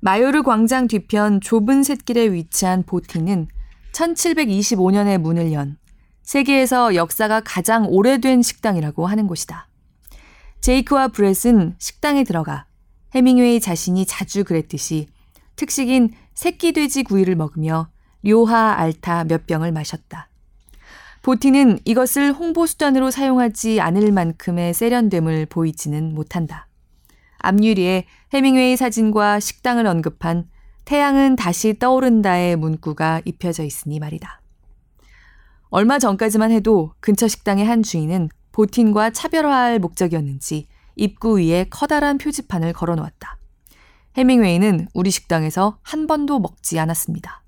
마요르 0.00 0.44
광장 0.44 0.87
뒤편 0.87 1.40
좁은 1.40 1.83
샛길에 1.83 2.33
위치한 2.33 2.85
보틴은 2.85 3.48
1725년에 3.92 5.18
문을 5.18 5.52
연 5.52 5.76
세계에서 6.29 6.95
역사가 6.95 7.41
가장 7.41 7.87
오래된 7.88 8.43
식당이라고 8.43 9.07
하는 9.07 9.27
곳이다. 9.27 9.67
제이크와 10.61 11.09
브렛은 11.09 11.77
식당에 11.79 12.23
들어가 12.23 12.67
해밍웨이 13.14 13.61
자신이 13.61 14.05
자주 14.05 14.45
그랬듯이 14.45 15.09
특식인 15.57 16.12
새끼 16.35 16.73
돼지 16.73 17.03
구이를 17.03 17.35
먹으며 17.35 17.88
료하 18.23 18.75
알타 18.75 19.25
몇 19.25 19.47
병을 19.47 19.73
마셨다. 19.73 20.29
보티는 21.23 21.79
이것을 21.87 22.35
홍보 22.35 22.67
수단으로 22.67 23.11
사용하지 23.11 23.81
않을 23.81 24.12
만큼의 24.12 24.75
세련됨을 24.75 25.47
보이지는 25.47 26.14
못한다. 26.14 26.69
앞유리에 27.38 28.05
해밍웨이 28.35 28.77
사진과 28.77 29.41
식당을 29.41 29.87
언급한 29.87 30.47
태양은 30.85 31.37
다시 31.37 31.79
떠오른다의 31.79 32.57
문구가 32.57 33.23
입혀져 33.25 33.64
있으니 33.64 33.99
말이다. 33.99 34.43
얼마 35.70 35.98
전까지만 35.98 36.50
해도 36.50 36.92
근처 37.00 37.28
식당의 37.28 37.66
한 37.66 37.83
주인은 37.83 38.31
보틴과 38.52 39.11
차별화할 39.11 39.78
목적이었는지 39.78 40.66
입구 40.96 41.38
위에 41.38 41.66
커다란 41.68 42.18
표지판을 42.18 42.72
걸어 42.72 42.94
놓았다. 42.96 43.38
해밍웨이는 44.16 44.88
우리 44.94 45.11
식당에서 45.11 45.78
한 45.83 46.07
번도 46.07 46.40
먹지 46.40 46.78
않았습니다. 46.78 47.44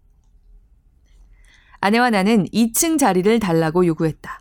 아내와 1.81 2.11
나는 2.11 2.47
2층 2.49 2.99
자리를 2.99 3.41
달라고 3.41 3.87
요구했다. 3.87 4.41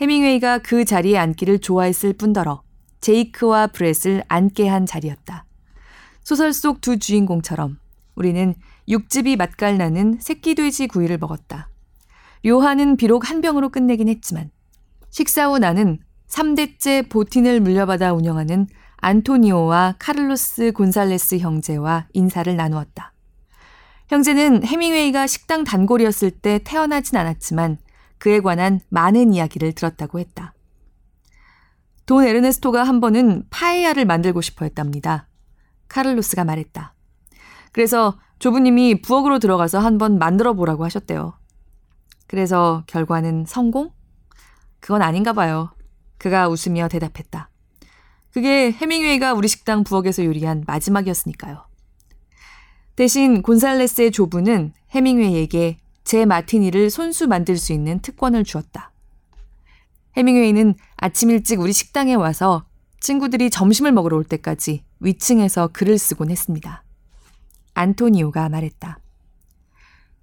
해밍웨이가 0.00 0.58
그 0.58 0.84
자리에 0.84 1.16
앉기를 1.16 1.60
좋아했을 1.60 2.12
뿐더러 2.12 2.62
제이크와 3.00 3.68
브렛을 3.68 4.24
앉게 4.28 4.66
한 4.68 4.84
자리였다. 4.84 5.46
소설 6.24 6.52
속 6.52 6.80
두 6.80 6.98
주인공처럼 6.98 7.78
우리는 8.16 8.54
육즙이 8.88 9.36
맛깔나는 9.36 10.18
새끼돼지 10.20 10.88
구이를 10.88 11.18
먹었다. 11.18 11.70
요한은 12.46 12.96
비록 12.96 13.28
한 13.28 13.40
병으로 13.40 13.70
끝내긴 13.70 14.08
했지만 14.08 14.50
식사 15.10 15.48
후 15.48 15.58
나는 15.58 15.98
3대째 16.28 17.08
보틴을 17.08 17.60
물려받아 17.60 18.12
운영하는 18.12 18.66
안토니오와 18.98 19.96
카를로스 19.98 20.72
곤살레스 20.72 21.38
형제와 21.38 22.08
인사를 22.12 22.54
나누었다. 22.54 23.12
형제는 24.08 24.64
해밍웨이가 24.64 25.26
식당 25.26 25.64
단골이었을 25.64 26.30
때 26.30 26.60
태어나진 26.62 27.16
않았지만 27.16 27.78
그에 28.18 28.40
관한 28.40 28.80
많은 28.88 29.32
이야기를 29.34 29.72
들었다고 29.72 30.20
했다. 30.20 30.54
돈 32.06 32.24
에르네스토가 32.24 32.84
한 32.84 33.00
번은 33.00 33.44
파에야를 33.50 34.04
만들고 34.04 34.40
싶어 34.40 34.64
했답니다. 34.64 35.28
카를로스가 35.88 36.44
말했다. 36.44 36.94
그래서 37.72 38.18
조부님이 38.38 39.02
부엌으로 39.02 39.38
들어가서 39.40 39.78
한 39.80 39.98
번 39.98 40.18
만들어 40.18 40.54
보라고 40.54 40.84
하셨대요. 40.84 41.34
그래서 42.26 42.84
결과는 42.86 43.44
성공? 43.46 43.90
그건 44.80 45.02
아닌가 45.02 45.32
봐요. 45.32 45.70
그가 46.18 46.48
웃으며 46.48 46.88
대답했다. 46.88 47.50
그게 48.32 48.70
해밍웨이가 48.70 49.32
우리 49.32 49.48
식당 49.48 49.84
부엌에서 49.84 50.24
요리한 50.24 50.64
마지막이었으니까요. 50.66 51.66
대신 52.94 53.42
곤살레스의 53.42 54.12
조부는 54.12 54.72
해밍웨이에게 54.90 55.78
제 56.04 56.24
마티니를 56.24 56.90
손수 56.90 57.26
만들 57.26 57.56
수 57.56 57.72
있는 57.72 58.00
특권을 58.00 58.44
주었다. 58.44 58.92
해밍웨이는 60.16 60.74
아침 60.96 61.30
일찍 61.30 61.60
우리 61.60 61.72
식당에 61.72 62.14
와서 62.14 62.64
친구들이 63.00 63.50
점심을 63.50 63.92
먹으러 63.92 64.16
올 64.16 64.24
때까지 64.24 64.84
위층에서 65.00 65.68
글을 65.68 65.98
쓰곤 65.98 66.30
했습니다. 66.30 66.84
안토니오가 67.74 68.48
말했다. 68.48 68.98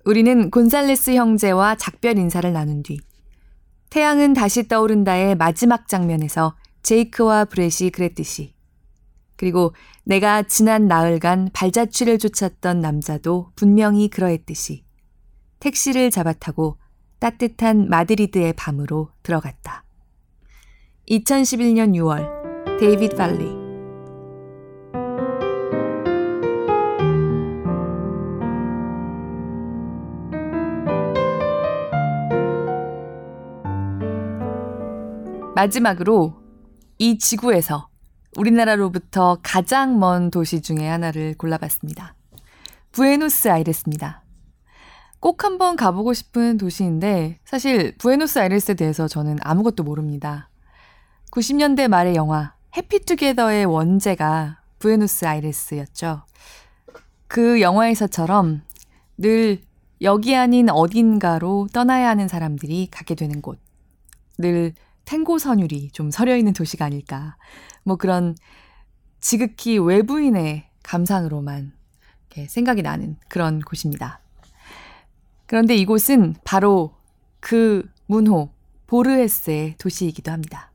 우리는 0.05 0.51
곤살레스 0.51 1.11
형제와 1.11 1.75
작별 1.75 2.17
인사를 2.17 2.51
나눈 2.51 2.83
뒤 2.83 2.99
태양은 3.89 4.33
다시 4.33 4.67
떠오른다의 4.67 5.35
마지막 5.35 5.87
장면에서 5.87 6.55
제이크와 6.81 7.45
브렛이 7.45 7.91
그랬듯이 7.91 8.53
그리고 9.37 9.73
내가 10.03 10.43
지난 10.43 10.87
나흘간 10.87 11.49
발자취를 11.53 12.19
쫓았던 12.19 12.81
남자도 12.81 13.51
분명히 13.55 14.09
그러했듯이 14.09 14.83
택시를 15.59 16.11
잡아 16.11 16.33
타고 16.33 16.77
따뜻한 17.19 17.87
마드리드의 17.87 18.53
밤으로 18.53 19.09
들어갔다. 19.23 19.85
2011년 21.09 21.93
6월 21.95 22.79
데이빗 22.79 23.15
발리 23.15 23.62
마지막으로 35.55 36.33
이 36.97 37.19
지구에서 37.19 37.87
우리나라로부터 38.37 39.37
가장 39.43 39.99
먼 39.99 40.31
도시 40.31 40.61
중에 40.61 40.87
하나를 40.87 41.35
골라봤습니다. 41.37 42.15
부에노스 42.91 43.49
아이레스입니다. 43.49 44.23
꼭 45.19 45.43
한번 45.43 45.75
가보고 45.75 46.13
싶은 46.13 46.57
도시인데 46.57 47.39
사실 47.45 47.95
부에노스 47.97 48.39
아이레스에 48.39 48.73
대해서 48.73 49.07
저는 49.07 49.37
아무것도 49.41 49.83
모릅니다. 49.83 50.49
90년대 51.31 51.87
말의 51.87 52.15
영화 52.15 52.55
해피투게더의 52.75 53.65
원제가 53.65 54.59
부에노스 54.79 55.25
아이레스였죠. 55.25 56.23
그 57.27 57.61
영화에서처럼 57.61 58.63
늘 59.17 59.61
여기 60.01 60.35
아닌 60.35 60.69
어딘가로 60.69 61.67
떠나야 61.71 62.09
하는 62.09 62.27
사람들이 62.27 62.89
가게 62.91 63.13
되는 63.13 63.41
곳. 63.41 63.59
늘 64.39 64.73
탱고 65.05 65.37
선율이 65.37 65.91
좀 65.91 66.11
서려 66.11 66.35
있는 66.37 66.53
도시가 66.53 66.85
아닐까. 66.85 67.37
뭐 67.83 67.95
그런 67.95 68.35
지극히 69.19 69.77
외부인의 69.77 70.69
감상으로만 70.83 71.73
생각이 72.47 72.81
나는 72.81 73.17
그런 73.29 73.61
곳입니다. 73.61 74.19
그런데 75.45 75.75
이곳은 75.75 76.35
바로 76.43 76.95
그 77.39 77.87
문호 78.07 78.51
보르헤스의 78.87 79.75
도시이기도 79.77 80.31
합니다. 80.31 80.71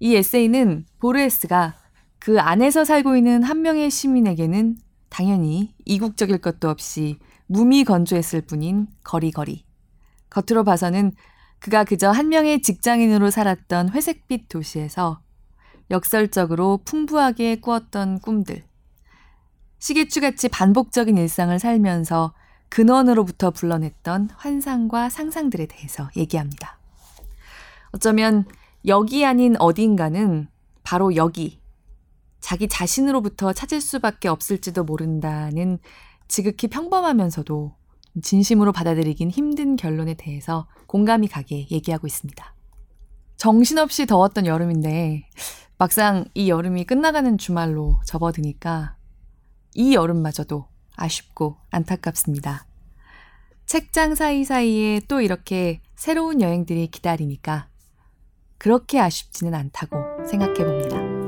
이 0.00 0.16
에세이는 0.16 0.86
보르헤스가 0.98 1.74
그 2.18 2.40
안에서 2.40 2.84
살고 2.84 3.16
있는 3.16 3.42
한 3.42 3.62
명의 3.62 3.90
시민에게는 3.90 4.76
당연히 5.08 5.74
이국적일 5.84 6.38
것도 6.38 6.68
없이 6.70 7.18
무미 7.46 7.84
건조했을 7.84 8.40
뿐인 8.42 8.88
거리거리. 9.04 9.64
겉으로 10.30 10.64
봐서는 10.64 11.12
그가 11.62 11.84
그저 11.84 12.10
한 12.10 12.28
명의 12.28 12.60
직장인으로 12.60 13.30
살았던 13.30 13.90
회색빛 13.90 14.48
도시에서 14.48 15.20
역설적으로 15.92 16.80
풍부하게 16.84 17.60
꾸었던 17.60 18.18
꿈들. 18.18 18.64
시계추같이 19.78 20.48
반복적인 20.48 21.16
일상을 21.16 21.56
살면서 21.56 22.34
근원으로부터 22.68 23.52
불러냈던 23.52 24.30
환상과 24.34 25.08
상상들에 25.08 25.66
대해서 25.66 26.10
얘기합니다. 26.16 26.80
어쩌면 27.92 28.44
여기 28.86 29.24
아닌 29.24 29.54
어딘가는 29.60 30.48
바로 30.82 31.14
여기, 31.14 31.60
자기 32.40 32.66
자신으로부터 32.66 33.52
찾을 33.52 33.80
수밖에 33.80 34.26
없을지도 34.26 34.82
모른다는 34.82 35.78
지극히 36.26 36.66
평범하면서도 36.66 37.76
진심으로 38.20 38.72
받아들이긴 38.72 39.30
힘든 39.30 39.76
결론에 39.76 40.14
대해서 40.14 40.66
공감이 40.86 41.28
가게 41.28 41.66
얘기하고 41.70 42.06
있습니다. 42.06 42.54
정신없이 43.36 44.06
더웠던 44.06 44.46
여름인데 44.46 45.28
막상 45.78 46.26
이 46.34 46.48
여름이 46.48 46.84
끝나가는 46.84 47.38
주말로 47.38 48.00
접어드니까 48.06 48.96
이 49.74 49.94
여름마저도 49.94 50.66
아쉽고 50.96 51.56
안타깝습니다. 51.70 52.66
책장 53.66 54.14
사이사이에 54.14 55.00
또 55.08 55.20
이렇게 55.20 55.80
새로운 55.96 56.40
여행들이 56.40 56.88
기다리니까 56.88 57.68
그렇게 58.58 59.00
아쉽지는 59.00 59.54
않다고 59.54 60.26
생각해 60.28 60.64
봅니다. 60.64 61.21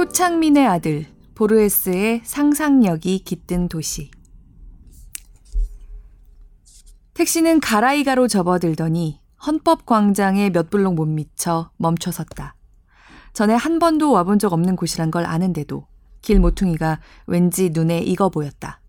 토창민의 0.00 0.66
아들 0.66 1.04
보르헤스의 1.34 2.22
상상력이 2.24 3.18
깃든 3.18 3.68
도시. 3.68 4.10
택시는 7.12 7.60
가라이가로 7.60 8.26
접어들더니 8.26 9.20
헌법 9.46 9.84
광장에 9.84 10.48
몇 10.48 10.70
블록 10.70 10.94
못 10.94 11.04
미쳐 11.04 11.70
멈춰섰다. 11.76 12.56
전에 13.34 13.52
한 13.52 13.78
번도 13.78 14.10
와본 14.12 14.38
적 14.38 14.54
없는 14.54 14.74
곳이란 14.76 15.10
걸 15.10 15.26
아는데도 15.26 15.86
길 16.22 16.40
모퉁이가 16.40 17.00
왠지 17.26 17.68
눈에 17.68 17.98
익어 17.98 18.30
보였다. 18.30 18.80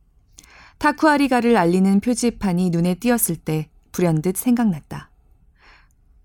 타쿠아리가를 0.78 1.58
알리는 1.58 2.00
표지판이 2.00 2.70
눈에 2.70 2.96
띄었을 2.96 3.36
때 3.36 3.70
불현듯 3.92 4.38
생각났다. 4.38 5.12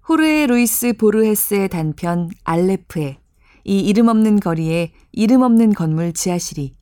호르에 0.09 0.47
루이스 0.47 0.93
보르헤스의 0.93 1.71
단편 1.71 2.31
알레프에 2.45 3.19
이 3.69 3.81
이름 3.81 4.07
없는 4.07 4.39
거리에 4.39 4.93
이름 5.11 5.43
없는 5.43 5.75
건물 5.75 6.13
지하실이 6.13 6.77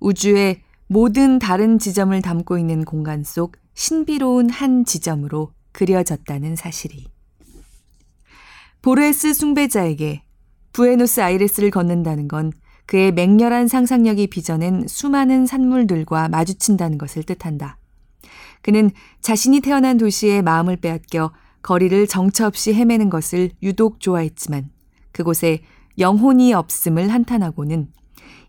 우주의 0.00 0.60
모든 0.86 1.38
다른 1.38 1.78
지점을 1.78 2.20
담고 2.20 2.58
있는 2.58 2.84
공간 2.84 3.24
속 3.24 3.56
신비로운 3.72 4.50
한 4.50 4.84
지점으로 4.84 5.52
그려졌다는 5.72 6.54
사실이. 6.54 7.06
보르헤스 8.82 9.32
숭배자에게 9.32 10.24
부에노스 10.74 11.22
아이레스를 11.22 11.70
걷는다는 11.70 12.28
건 12.28 12.52
그의 12.84 13.12
맹렬한 13.12 13.66
상상력이 13.66 14.26
빚어낸 14.26 14.86
수많은 14.86 15.46
산물들과 15.46 16.28
마주친다는 16.28 16.98
것을 16.98 17.22
뜻한다. 17.22 17.78
그는 18.60 18.90
자신이 19.22 19.60
태어난 19.60 19.96
도시에 19.96 20.42
마음을 20.42 20.76
빼앗겨 20.76 21.32
거리를 21.62 22.06
정처 22.06 22.46
없이 22.46 22.74
헤매는 22.74 23.08
것을 23.08 23.52
유독 23.62 24.00
좋아했지만 24.00 24.68
그곳에 25.12 25.62
영혼이 25.98 26.52
없음을 26.52 27.08
한탄하고는 27.12 27.92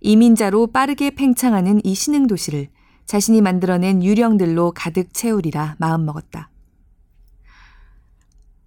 이민자로 0.02 0.68
빠르게 0.68 1.12
팽창하는 1.12 1.82
이 1.84 1.96
신흥 1.96 2.28
도시를 2.28 2.70
자신이 3.06 3.42
만들어낸 3.42 4.04
유령들로 4.04 4.74
가득 4.76 5.14
채우리라 5.14 5.76
마음먹었다. 5.80 6.50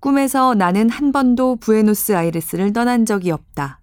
꿈에서 0.01 0.55
나는 0.55 0.89
한 0.89 1.13
번도 1.13 1.57
부에노스 1.57 2.17
아이레스를 2.17 2.73
떠난 2.73 3.05
적이 3.05 3.33
없다. 3.33 3.81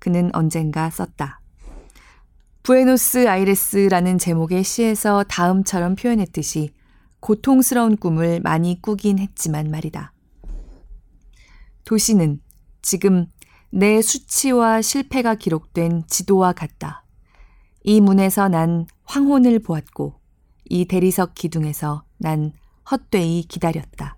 그는 0.00 0.30
언젠가 0.34 0.90
썼다. 0.90 1.40
부에노스 2.64 3.28
아이레스라는 3.28 4.18
제목의 4.18 4.64
시에서 4.64 5.22
다음처럼 5.22 5.94
표현했듯이 5.94 6.72
고통스러운 7.20 7.96
꿈을 7.96 8.40
많이 8.40 8.82
꾸긴 8.82 9.20
했지만 9.20 9.70
말이다. 9.70 10.12
도시는 11.84 12.40
지금 12.82 13.26
내 13.76 14.00
수치와 14.00 14.80
실패가 14.80 15.34
기록된 15.34 16.04
지도와 16.06 16.54
같다. 16.54 17.04
이 17.84 18.00
문에서 18.00 18.48
난 18.48 18.86
황혼을 19.04 19.58
보았고 19.58 20.18
이 20.64 20.86
대리석 20.86 21.34
기둥에서 21.34 22.02
난 22.16 22.54
헛되이 22.90 23.42
기다렸다. 23.42 24.16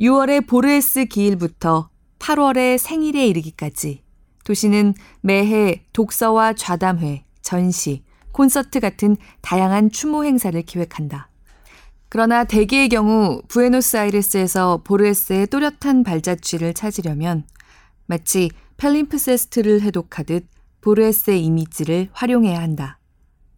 6월의 0.00 0.48
보르에스 0.48 1.04
기일부터 1.04 1.90
8월의 2.18 2.78
생일에 2.78 3.26
이르기까지 3.26 4.02
도시는 4.44 4.94
매해 5.20 5.84
독서와 5.92 6.54
좌담회, 6.54 7.26
전시, 7.42 8.04
콘서트 8.32 8.80
같은 8.80 9.18
다양한 9.42 9.90
추모 9.90 10.24
행사를 10.24 10.60
기획한다. 10.62 11.28
그러나 12.14 12.44
대개의 12.44 12.90
경우 12.90 13.42
부에노스아이레스에서 13.48 14.82
보르에스의 14.84 15.48
또렷한 15.48 16.04
발자취를 16.04 16.72
찾으려면 16.72 17.42
마치 18.06 18.52
펠림프세스트를 18.76 19.80
해독하듯 19.80 20.46
보르에스의 20.80 21.44
이미지를 21.44 22.10
활용해야 22.12 22.62
한다. 22.62 23.00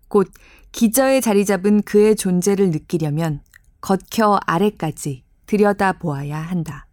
곧 0.08 0.30
기저에 0.72 1.20
자리 1.20 1.44
잡은 1.44 1.82
그의 1.82 2.16
존재를 2.16 2.70
느끼려면 2.70 3.42
겉혀 3.82 4.40
아래까지 4.46 5.24
들여다 5.44 5.98
보아야 5.98 6.38
한다. 6.38 6.86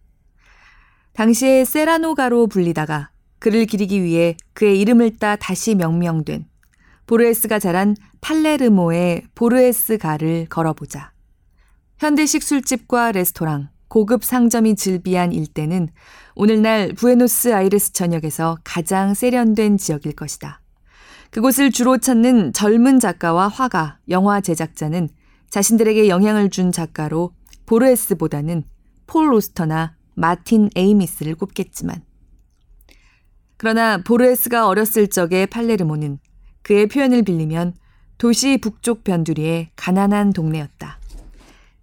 당시에 1.14 1.64
세라노가로 1.64 2.48
불리다가 2.48 3.08
그를 3.38 3.64
기리기 3.64 4.02
위해 4.02 4.36
그의 4.52 4.78
이름을 4.82 5.16
따 5.16 5.36
다시 5.36 5.74
명명된 5.74 6.44
보르에스가 7.06 7.58
자란 7.58 7.96
팔레르모의 8.20 9.28
보르에스가를 9.34 10.48
걸어보자. 10.50 11.13
현대식 11.98 12.42
술집과 12.42 13.12
레스토랑, 13.12 13.68
고급 13.88 14.24
상점이 14.24 14.74
즐비한 14.74 15.32
일대는 15.32 15.88
오늘날 16.34 16.92
부에노스 16.92 17.54
아이레스 17.54 17.92
전역에서 17.92 18.58
가장 18.64 19.14
세련된 19.14 19.78
지역일 19.78 20.14
것이다. 20.14 20.60
그곳을 21.30 21.70
주로 21.70 21.98
찾는 21.98 22.52
젊은 22.52 22.98
작가와 22.98 23.46
화가, 23.48 23.98
영화 24.08 24.40
제작자는 24.40 25.08
자신들에게 25.50 26.08
영향을 26.08 26.50
준 26.50 26.72
작가로 26.72 27.32
보르헤스보다는 27.66 28.64
폴 29.06 29.30
오스터나 29.30 29.96
마틴 30.16 30.70
에이미스를 30.74 31.36
꼽겠지만 31.36 32.02
그러나 33.56 33.98
보르헤스가 33.98 34.66
어렸을 34.66 35.08
적의 35.08 35.46
팔레르모는 35.46 36.18
그의 36.62 36.88
표현을 36.88 37.22
빌리면 37.22 37.74
도시 38.18 38.58
북쪽 38.58 39.04
변두리의 39.04 39.70
가난한 39.76 40.32
동네였다. 40.32 40.98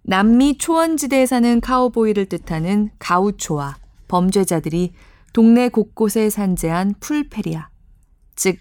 남미 0.04 0.58
초원지대에 0.58 1.26
사는 1.26 1.60
카우보이를 1.60 2.26
뜻하는 2.26 2.90
가우초와 2.98 3.76
범죄자들이 4.08 4.92
동네 5.32 5.68
곳곳에 5.68 6.28
산재한 6.28 6.94
풀페리아. 6.98 7.68
즉, 8.34 8.58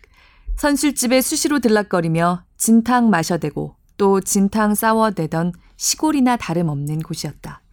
선술집에 0.58 1.22
수시로 1.22 1.60
들락거리며 1.60 2.44
진탕 2.58 3.10
마셔대고 3.10 3.76
또 3.98 4.22
진탕 4.22 4.76
싸워대던 4.76 5.54
시골이나 5.78 6.38
다름없는 6.38 7.00
곳이었다. 7.00 7.64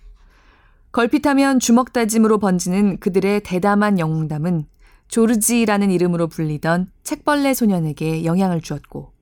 걸핏하면 0.91 1.61
주먹다짐으로 1.61 2.39
번지는 2.39 2.99
그들의 2.99 3.43
대담한 3.43 3.99
영웅담은 3.99 4.65
조르지라는 5.09 5.91
이름으로 5.91 6.29
불리던 6.29 6.91
책벌레 7.03 7.53
소년에게 7.53 8.25
영향을 8.25 8.63
주었고, 8.63 9.13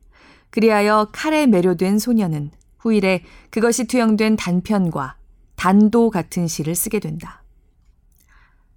그리하여 0.51 1.09
칼에 1.13 1.47
매료된 1.47 1.99
소년은 1.99 2.53
후일에 2.87 3.25
그것이 3.51 3.87
투영된 3.87 4.37
단편과 4.37 5.17
단도 5.57 6.11
같은 6.11 6.47
시를 6.47 6.75
쓰게 6.75 7.01
된다. 7.01 7.43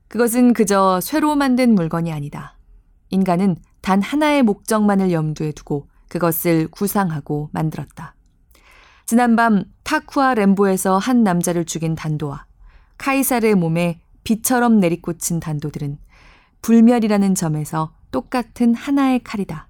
그것은 0.08 0.54
그저 0.54 1.00
쇠로 1.02 1.36
만든 1.36 1.76
물건이 1.76 2.12
아니다. 2.12 2.58
인간은 3.10 3.58
단 3.82 4.02
하나의 4.02 4.42
목적만을 4.44 5.12
염두에 5.12 5.52
두고 5.52 5.88
그것을 6.10 6.68
구상하고 6.70 7.50
만들었다. 7.54 8.16
지난밤 9.06 9.66
타쿠아 9.84 10.34
램보에서 10.34 10.98
한 10.98 11.24
남자를 11.24 11.66
죽인 11.66 11.96
단도와 11.96 12.46
카이사르의 12.98 13.56
몸에 13.56 14.02
비처럼 14.24 14.80
내리꽂힌 14.80 15.40
단도들은 15.40 16.00
불멸이라는 16.62 17.36
점에서 17.36 17.94
똑같은 18.12 18.74
하나의 18.74 19.24
칼이다. 19.24 19.68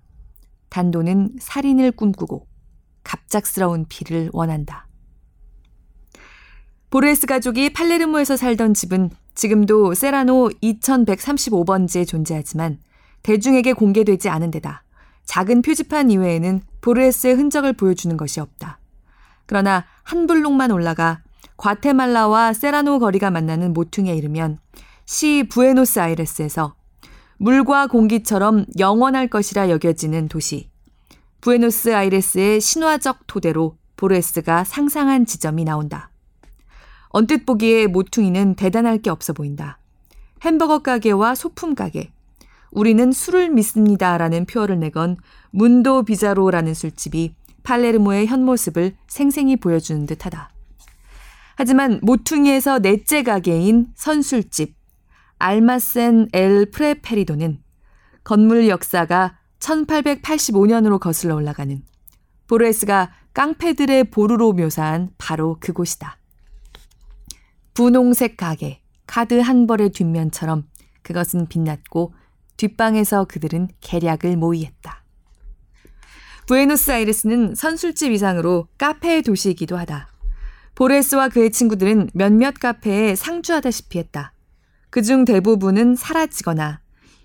단도는 0.69 1.35
살인을 1.39 1.91
꿈꾸고 1.91 2.48
갑작스러운 3.03 3.85
피를 3.87 4.29
원한다. 4.33 4.87
보레스 6.89 7.27
가족이 7.27 7.73
팔레르모에서 7.73 8.35
살던 8.35 8.73
집은 8.73 9.11
지금도 9.35 9.93
세라노 9.93 10.49
2135번지에 10.61 12.07
존재하지만 12.07 12.79
대중에게 13.23 13.73
공개되지 13.73 14.29
않은 14.29 14.51
데다 14.51 14.83
작은 15.25 15.61
표지판 15.61 16.09
이외에는 16.09 16.61
보르에스의 16.81 17.35
흔적을 17.35 17.73
보여주는 17.73 18.15
것이 18.17 18.39
없다. 18.39 18.79
그러나 19.45 19.85
한 20.03 20.25
블록만 20.25 20.71
올라가 20.71 21.21
과테말라와 21.57 22.53
세라노 22.53 22.99
거리가 22.99 23.29
만나는 23.29 23.73
모퉁이에 23.73 24.15
이르면 24.15 24.59
시 25.05 25.47
부에노스 25.49 25.99
아이레스에서 25.99 26.75
물과 27.37 27.87
공기처럼 27.87 28.65
영원할 28.79 29.27
것이라 29.27 29.69
여겨지는 29.69 30.27
도시. 30.27 30.69
부에노스 31.41 31.95
아이레스의 31.95 32.59
신화적 32.59 33.25
토대로 33.27 33.77
보레스가 33.95 34.63
상상한 34.65 35.25
지점이 35.25 35.63
나온다. 35.63 36.11
언뜻 37.09 37.45
보기에 37.45 37.87
모퉁이는 37.87 38.55
대단할 38.55 38.99
게 38.99 39.09
없어 39.09 39.33
보인다. 39.33 39.79
햄버거 40.41 40.79
가게와 40.79 41.35
소품 41.35 41.75
가게. 41.75 42.11
우리는 42.71 43.11
술을 43.11 43.49
믿습니다. 43.49 44.17
라는 44.17 44.45
표어를 44.45 44.79
내건 44.79 45.17
문도 45.51 46.03
비자로라는 46.03 46.73
술집이 46.73 47.35
팔레르모의 47.63 48.27
현모습을 48.27 48.95
생생히 49.07 49.55
보여주는 49.55 50.05
듯 50.05 50.25
하다. 50.25 50.49
하지만 51.55 51.99
모퉁이에서 52.03 52.79
넷째 52.79 53.23
가게인 53.23 53.87
선술집, 53.95 54.75
알마센 55.39 56.27
엘 56.33 56.69
프레페리도는 56.69 57.59
건물 58.23 58.69
역사가 58.69 59.38
1885년으로 59.59 60.99
거슬러 60.99 61.35
올라가는 61.35 61.81
보레스가 62.47 63.11
깡패들의 63.33 64.05
보루로 64.05 64.53
묘사한 64.53 65.11
바로 65.17 65.57
그곳이다. 65.59 66.17
분홍색 67.73 68.37
가게, 68.37 68.81
카드 69.05 69.39
한 69.39 69.67
벌의 69.67 69.91
뒷면처럼 69.91 70.67
그것은 71.03 71.47
빛났고 71.47 72.13
뒷방에서 72.57 73.25
그들은 73.25 73.69
계략을 73.79 74.35
모의했다. 74.35 75.03
부에노스아이레스는 76.47 77.55
선술집 77.55 78.11
이상으로 78.11 78.67
카페의 78.77 79.21
도시이기도 79.21 79.77
하다. 79.77 80.09
보레스와 80.75 81.29
그의 81.29 81.51
친구들은 81.51 82.09
몇몇 82.13 82.55
카페에 82.59 83.15
상주하다시피 83.15 83.99
했다. 83.99 84.33
그중 84.89 85.25
대부분은 85.25 85.95
사라지거나 85.95 86.81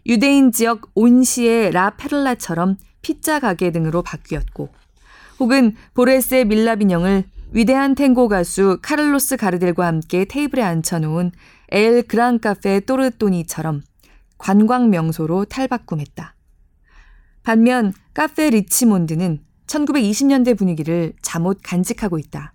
유대인 0.07 0.53
지역 0.53 0.91
온시의 0.95 1.71
라페를라처럼 1.71 2.77
피자 3.01 3.41
가게 3.41 3.73
등으로 3.73 4.03
바뀌었고 4.03 4.69
혹은 5.41 5.75
보르헤스의 5.95 6.45
밀랍 6.45 6.83
인형을 6.83 7.25
위대한 7.53 7.95
탱고 7.95 8.29
가수 8.29 8.79
카를로스 8.83 9.37
가르델과 9.37 9.87
함께 9.87 10.25
테이블에 10.25 10.63
앉혀놓은 10.63 11.33
엘 11.69 12.03
그랑 12.03 12.39
카페 12.39 12.81
또르또니처럼 12.81 13.83
관광 14.39 14.91
명소로 14.91 15.47
탈바꿈했다. 15.47 16.35
반면 17.43 17.93
카페 18.13 18.51
리치몬드는 18.51 19.41
1920년대 19.67 20.59
분위기를 20.59 21.13
자못 21.23 21.61
간직하고 21.63 22.19
있다. 22.19 22.53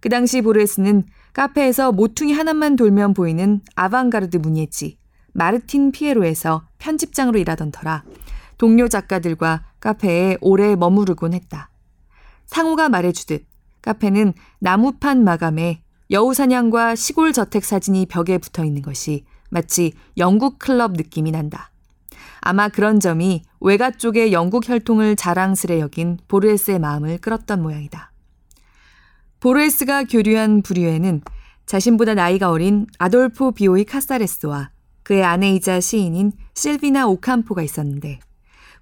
그 0.00 0.08
당시 0.08 0.42
보르헤스는 0.42 1.04
카페에서 1.32 1.92
모퉁이 1.92 2.32
하나만 2.32 2.76
돌면 2.76 3.14
보이는 3.14 3.60
아방가르드 3.74 4.38
문예지 4.38 4.98
마르틴 5.36 5.92
피에로에서 5.92 6.66
편집장으로 6.78 7.38
일하던 7.38 7.70
터라 7.70 8.04
동료 8.56 8.88
작가들과 8.88 9.64
카페에 9.80 10.38
오래 10.40 10.74
머무르곤 10.76 11.34
했다. 11.34 11.68
상호가 12.46 12.88
말해주듯 12.88 13.44
카페는 13.82 14.32
나무판 14.60 15.24
마감에 15.24 15.82
여우사냥과 16.10 16.94
시골 16.94 17.34
저택 17.34 17.66
사진이 17.66 18.06
벽에 18.06 18.38
붙어 18.38 18.64
있는 18.64 18.80
것이 18.80 19.26
마치 19.50 19.92
영국 20.16 20.58
클럽 20.58 20.92
느낌이 20.92 21.32
난다. 21.32 21.70
아마 22.40 22.68
그런 22.68 22.98
점이 22.98 23.42
외가 23.60 23.90
쪽의 23.90 24.32
영국 24.32 24.66
혈통을 24.66 25.16
자랑스레 25.16 25.80
여긴 25.80 26.16
보르에스의 26.28 26.78
마음을 26.78 27.18
끌었던 27.18 27.60
모양이다. 27.60 28.10
보르에스가 29.40 30.04
교류한 30.04 30.62
부류에는 30.62 31.20
자신보다 31.66 32.14
나이가 32.14 32.50
어린 32.50 32.86
아돌포 32.98 33.52
비오이 33.52 33.84
카사레스와 33.84 34.70
그의 35.06 35.22
아내이자 35.22 35.78
시인인 35.78 36.32
실비나 36.54 37.06
오캄포가 37.06 37.62
있었는데 37.62 38.18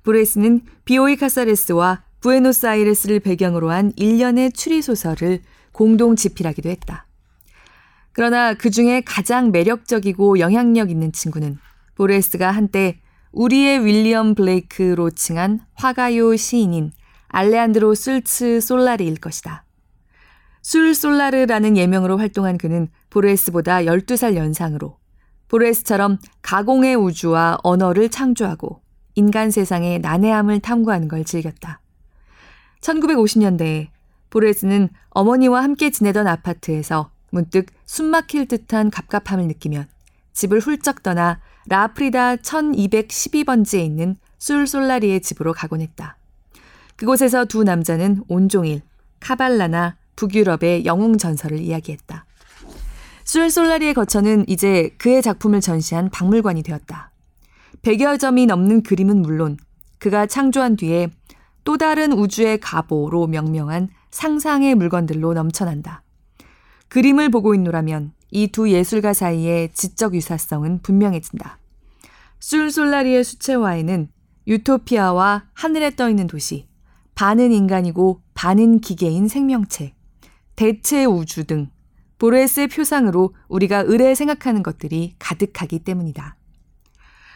보르에스는 0.05 0.62
비오이 0.87 1.16
카사레스와 1.16 2.03
부에노스아이레스를 2.20 3.20
배경으로 3.20 3.70
한 3.70 3.93
일련의 3.97 4.53
추리소설을 4.53 5.43
공동 5.72 6.16
집필하기도 6.16 6.70
했다. 6.70 7.07
그러나 8.12 8.55
그 8.55 8.70
중에 8.70 9.03
가장 9.03 9.53
매력적이고 9.53 10.39
영향력 10.39 10.91
있는 10.91 11.12
친구는 11.12 11.59
보레스가 11.95 12.51
한때 12.51 13.03
우리의 13.33 13.85
윌리엄 13.85 14.35
블레이크로 14.35 15.11
칭한 15.11 15.61
화가요 15.75 16.37
시인인 16.37 16.93
알레안드로 17.29 17.95
술츠 17.95 18.62
솔라르일 18.62 19.16
것이다. 19.16 19.66
술 20.62 20.95
솔라르라는 20.95 21.77
예명으로 21.77 22.16
활동한 22.16 22.57
그는 22.57 22.89
보레스보다 23.11 23.81
12살 23.81 24.37
연상으로 24.37 25.03
보레스처럼 25.55 26.18
가공의 26.42 26.96
우주와 26.96 27.59
언어를 27.62 28.09
창조하고 28.09 28.80
인간 29.14 29.52
세상의 29.52 30.00
난해함을 30.00 30.59
탐구하는 30.59 31.07
걸 31.07 31.24
즐겼다. 31.24 31.80
1950년대에 32.80 33.86
보레스는 34.30 34.88
어머니와 35.11 35.62
함께 35.62 35.90
지내던 35.90 36.26
아파트에서 36.26 37.12
문득 37.30 37.66
숨막힐 37.86 38.48
듯한 38.48 38.90
갑갑함을 38.90 39.46
느끼면 39.46 39.86
집을 40.32 40.59
훌쩍 40.59 41.05
떠나 41.05 41.40
라프리다 41.68 42.36
1212번지에 42.36 43.84
있는 43.84 44.16
술솔라리의 44.38 45.20
집으로 45.20 45.52
가곤 45.52 45.82
했다. 45.82 46.16
그곳에서 46.96 47.44
두 47.44 47.62
남자는 47.62 48.24
온종일 48.26 48.82
카발라나 49.20 49.96
북유럽의 50.16 50.84
영웅 50.84 51.16
전설을 51.16 51.61
이야기했다. 51.61 52.26
술 53.35 53.51
솔라리의 53.51 53.95
거처는 53.95 54.45
이제 54.47 54.95
그의 54.97 55.20
작품을 55.20 55.61
전시한 55.61 56.09
박물관이 56.09 56.62
되었다. 56.62 57.11
100여 57.82 58.20
점이 58.20 58.47
넘는 58.47 58.85
그림은 58.85 59.22
물론 59.22 59.57
그가 59.99 60.26
창조한 60.26 60.76
뒤에 60.76 61.09
또 61.64 61.76
다른 61.76 62.12
우주의 62.12 62.61
가보로 62.61 63.26
명명한 63.26 63.89
상상의 64.12 64.76
물건들로 64.76 65.35
넘쳐난다. 65.35 66.05
그림을 66.87 67.30
보고 67.30 67.57
있노라면 67.57 68.12
이 68.30 68.47
두 68.53 68.70
예술가 68.70 69.12
사이의 69.12 69.72
지적 69.72 70.14
유사성은 70.14 70.82
분명해진다. 70.82 71.59
술 72.39 72.70
솔라리의 72.70 73.24
수채화에는 73.24 74.11
유토피아와 74.47 75.47
하늘에 75.55 75.97
떠 75.97 76.09
있는 76.09 76.28
도시, 76.28 76.68
반은 77.16 77.51
인간이고 77.51 78.22
반은 78.35 78.78
기계인 78.78 79.26
생명체, 79.26 79.93
대체 80.55 81.05
우주 81.05 81.43
등 81.43 81.74
보레스의 82.25 82.68
표상으로 82.68 83.35
우리가 83.49 83.81
의뢰 83.81 84.14
생각하는 84.14 84.62
것들이 84.62 85.14
가득하기 85.18 85.81
때문이다. 85.81 86.37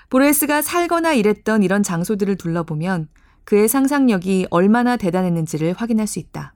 보레스가 0.09 0.63
살거나 0.63 1.13
일했던 1.13 1.63
이런 1.63 1.83
장소들을 1.83 2.37
둘러보면 2.37 3.09
그의 3.45 3.69
상상력이 3.69 4.47
얼마나 4.49 4.97
대단했는지를 4.97 5.75
확인할 5.75 6.07
수 6.07 6.19
있다. 6.19 6.55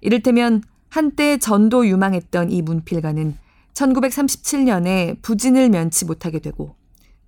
이를테면 0.00 0.62
한때 0.90 1.38
전도 1.38 1.88
유망했던 1.88 2.52
이 2.52 2.62
문필가는 2.62 3.36
1937년에 3.74 5.20
부진을 5.20 5.70
면치 5.70 6.04
못하게 6.04 6.38
되고 6.38 6.76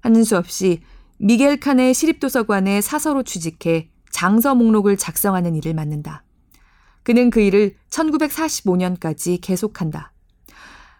하는 0.02 0.22
수 0.22 0.36
없이 0.36 0.82
미겔 1.18 1.58
칸의 1.58 1.94
시립도서관에 1.94 2.80
사서로 2.80 3.24
취직해 3.24 3.88
장서 4.12 4.54
목록을 4.54 4.96
작성하는 4.96 5.56
일을 5.56 5.74
맡는다. 5.74 6.22
그는 7.02 7.30
그 7.30 7.40
일을 7.40 7.74
1945년까지 7.90 9.40
계속한다. 9.42 10.11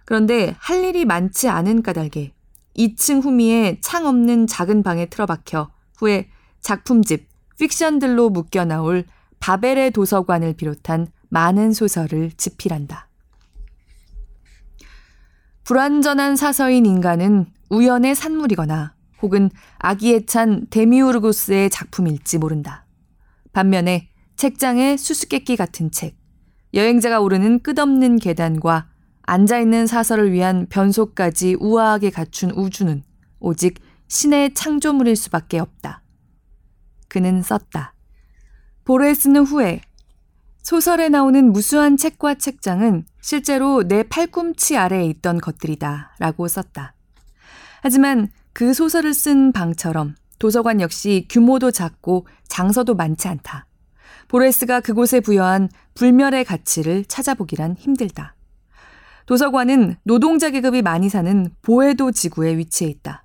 그런데 0.05 0.55
할 0.59 0.84
일이 0.84 1.05
많지 1.05 1.48
않은 1.48 1.82
까닭에 1.82 2.32
2층 2.76 3.22
후미에 3.22 3.78
창 3.80 4.07
없는 4.07 4.46
작은 4.46 4.82
방에 4.82 5.07
틀어박혀 5.07 5.70
후에 5.98 6.28
작품집 6.61 7.28
픽션들로 7.59 8.30
묶여 8.30 8.64
나올 8.64 9.05
바벨의 9.40 9.90
도서관을 9.90 10.55
비롯한 10.55 11.09
많은 11.28 11.72
소설을 11.72 12.32
집필한다. 12.32 13.09
불완전한 15.64 16.36
사서인 16.36 16.86
인간은 16.86 17.46
우연의 17.70 18.14
산물이거나 18.14 18.94
혹은 19.22 19.50
아기에 19.78 20.26
찬 20.26 20.66
데미우르고스의 20.70 21.70
작품일지 21.70 22.38
모른다. 22.38 22.84
반면에 23.53 24.09
책장에 24.36 24.96
수수께끼 24.96 25.57
같은 25.57 25.90
책, 25.90 26.16
여행자가 26.74 27.20
오르는 27.20 27.61
끝없는 27.61 28.18
계단과 28.18 28.88
앉아있는 29.33 29.87
사설을 29.87 30.30
위한 30.30 30.66
변소까지 30.68 31.57
우아하게 31.59 32.11
갖춘 32.11 32.51
우주는 32.51 33.03
오직 33.41 33.80
신의 34.09 34.53
창조물일 34.53 35.16
수밖에 35.16 35.59
없다. 35.59 36.03
그는 37.09 37.41
썼다. 37.41 37.95
볼에 38.85 39.14
쓰는 39.14 39.45
후에 39.45 39.80
소설에 40.62 41.09
나오는 41.09 41.51
무수한 41.51 41.97
책과 41.97 42.35
책장은 42.35 43.07
실제로 43.22 43.89
내 43.89 44.03
팔꿈치 44.03 44.76
아래에 44.76 45.07
있던 45.07 45.39
것들이다 45.39 46.16
라고 46.18 46.47
썼다. 46.47 46.95
하지만 47.80 48.28
그 48.53 48.74
소설을 48.74 49.14
쓴 49.14 49.53
방처럼 49.53 50.14
도서관 50.39 50.83
역시 50.83 51.26
규모도 51.30 51.70
작고 51.70 52.26
장서도 52.49 52.95
많지 52.97 53.28
않다. 53.28 53.66
보레스가 54.28 54.80
그곳에 54.80 55.20
부여한 55.20 55.70
불멸의 55.95 56.45
가치를 56.45 57.07
찾아보기란 57.07 57.76
힘들다. 57.78 58.37
도서관은 59.27 59.97
노동자 60.05 60.51
계급이 60.51 60.83
많이 60.83 61.09
사는 61.09 61.51
보에도 61.62 62.11
지구에 62.11 62.57
위치해 62.57 62.91
있다. 62.91 63.25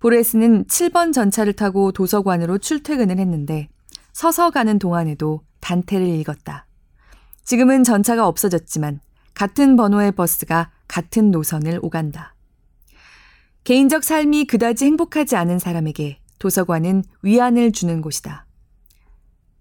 보레스는 0.00 0.64
7번 0.64 1.12
전차를 1.12 1.52
타고 1.52 1.92
도서관으로 1.92 2.58
출퇴근을 2.58 3.18
했는데 3.18 3.68
서서 4.12 4.50
가는 4.50 4.78
동안에도 4.78 5.42
단테를 5.60 6.06
읽었다. 6.06 6.66
지금은 7.44 7.84
전차가 7.84 8.26
없어졌지만 8.26 9.00
같은 9.34 9.76
번호의 9.76 10.12
버스가 10.12 10.70
같은 10.88 11.30
노선을 11.30 11.80
오간다. 11.82 12.34
개인적 13.64 14.04
삶이 14.04 14.46
그다지 14.46 14.86
행복하지 14.86 15.36
않은 15.36 15.58
사람에게 15.58 16.18
도서관은 16.38 17.04
위안을 17.22 17.72
주는 17.72 18.00
곳이다. 18.00 18.46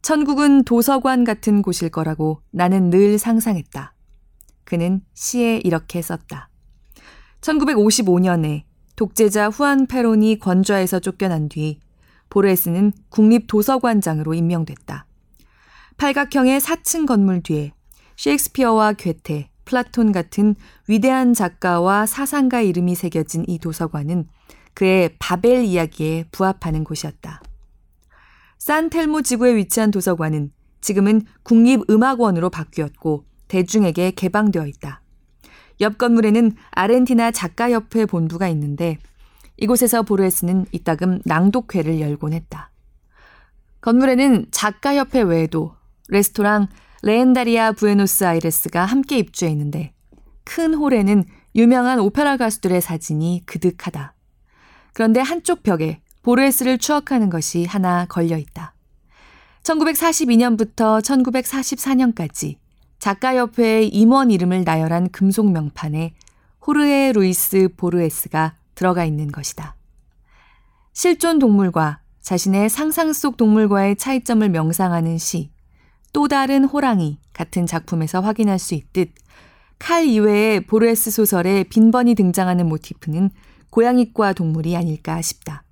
천국은 0.02 0.64
도서관 0.64 1.26
같은 1.26 1.62
곳일 1.62 1.90
거라고 1.90 2.42
나는 2.52 2.90
늘 2.90 3.20
상상했다. 3.20 3.94
그는 4.70 5.02
시에 5.16 5.58
이렇게 5.64 6.02
썼다. 6.02 6.50
1955년에 7.42 8.64
독재자 8.96 9.50
후안 9.50 9.88
페론이 9.88 10.38
권좌에서 10.38 11.00
쫓겨난 11.00 11.50
뒤 11.50 11.80
보르헤스는 12.30 12.94
국립도서관장으로 13.10 14.36
임명됐다. 14.36 15.08
팔각형의 15.98 16.62
4층 16.62 17.08
건물 17.08 17.42
둘레에 17.42 17.74
셰익스피어와 18.16 18.94
괴테, 18.94 19.50
플라톤 19.66 20.12
같은 20.12 20.56
위대한 20.88 21.34
작가와 21.34 22.06
사상가 22.06 22.62
이름이 22.62 22.94
새겨진 22.94 23.46
이 23.48 23.58
도서관은 23.58 24.28
그의 24.76 25.16
바벨 25.18 25.64
이야기에 25.64 26.26
부합하는 26.32 26.84
곳이었다. 26.84 27.42
산텔모 28.60 29.24
지구에 29.24 29.56
위치한 29.56 29.90
도서관은 29.90 30.52
지금은 30.82 31.24
국립음악원으로 31.44 32.50
바뀌었고 32.50 33.29
대중에게 33.50 34.12
개방되어 34.12 34.66
있다. 34.66 35.02
옆 35.82 35.98
건물에는 35.98 36.54
아르헨티나 36.72 37.32
작가협회 37.32 38.06
본부가 38.06 38.48
있는데 38.50 38.98
이곳에서 39.58 40.04
보르헤스는 40.04 40.68
이따금 40.72 41.20
낭독회를 41.26 42.00
열곤 42.00 42.34
했다. 42.34 42.72
건물에는 43.82 44.48
작가협회 44.52 45.22
외에도 45.22 45.76
레스토랑 46.10 46.68
레엔다리아 47.02 47.74
부에노스 47.74 48.26
아이레스가 48.26 48.86
함께 48.86 49.18
입주해 49.18 49.52
있는데 49.52 49.94
큰 50.44 50.74
홀에는 50.74 51.24
유명한 51.56 52.00
오페라 52.00 52.38
가수들의 52.38 52.82
사진이 52.82 53.44
그득하다. 53.46 54.14
그런데 54.94 55.22
한쪽 55.22 55.64
벽에 55.64 56.02
보르헤스를 56.24 56.78
추억하는 56.78 57.30
것이 57.30 57.66
하나 57.66 58.06
걸려 58.06 58.38
있다. 58.38 58.74
1942년부터 59.64 61.02
1944년까지 61.02 62.58
작가협회의 63.00 63.88
임원 63.90 64.30
이름을 64.30 64.64
나열한 64.66 65.10
금속 65.10 65.52
명판에 65.52 66.14
호르헤 66.68 67.14
루이스 67.14 67.70
보르헤스가 67.78 68.56
들어가 68.76 69.06
있는 69.06 69.32
것이다. 69.32 69.76
실존 70.94 71.40
동물과 71.40 72.02
자신의 72.22 72.70
상상 72.70 73.14
속 73.14 73.38
동물과의 73.38 73.96
차이점을 73.96 74.48
명상하는 74.50 75.18
시, 75.18 75.50
또 76.12 76.28
다른 76.28 76.66
호랑이 76.66 77.20
같은 77.34 77.66
작품에서 77.66 78.20
확인할 78.20 78.60
수 78.60 78.76
있듯 78.76 79.12
칼 79.78 80.06
이외의 80.06 80.66
보르헤스 80.68 81.12
소설에 81.12 81.64
빈번히 81.64 82.16
등장하는 82.16 82.68
모티프는 82.68 83.30
고양이과 83.70 84.34
동물이 84.34 84.76
아닐까 84.76 85.22
싶다. 85.22 85.64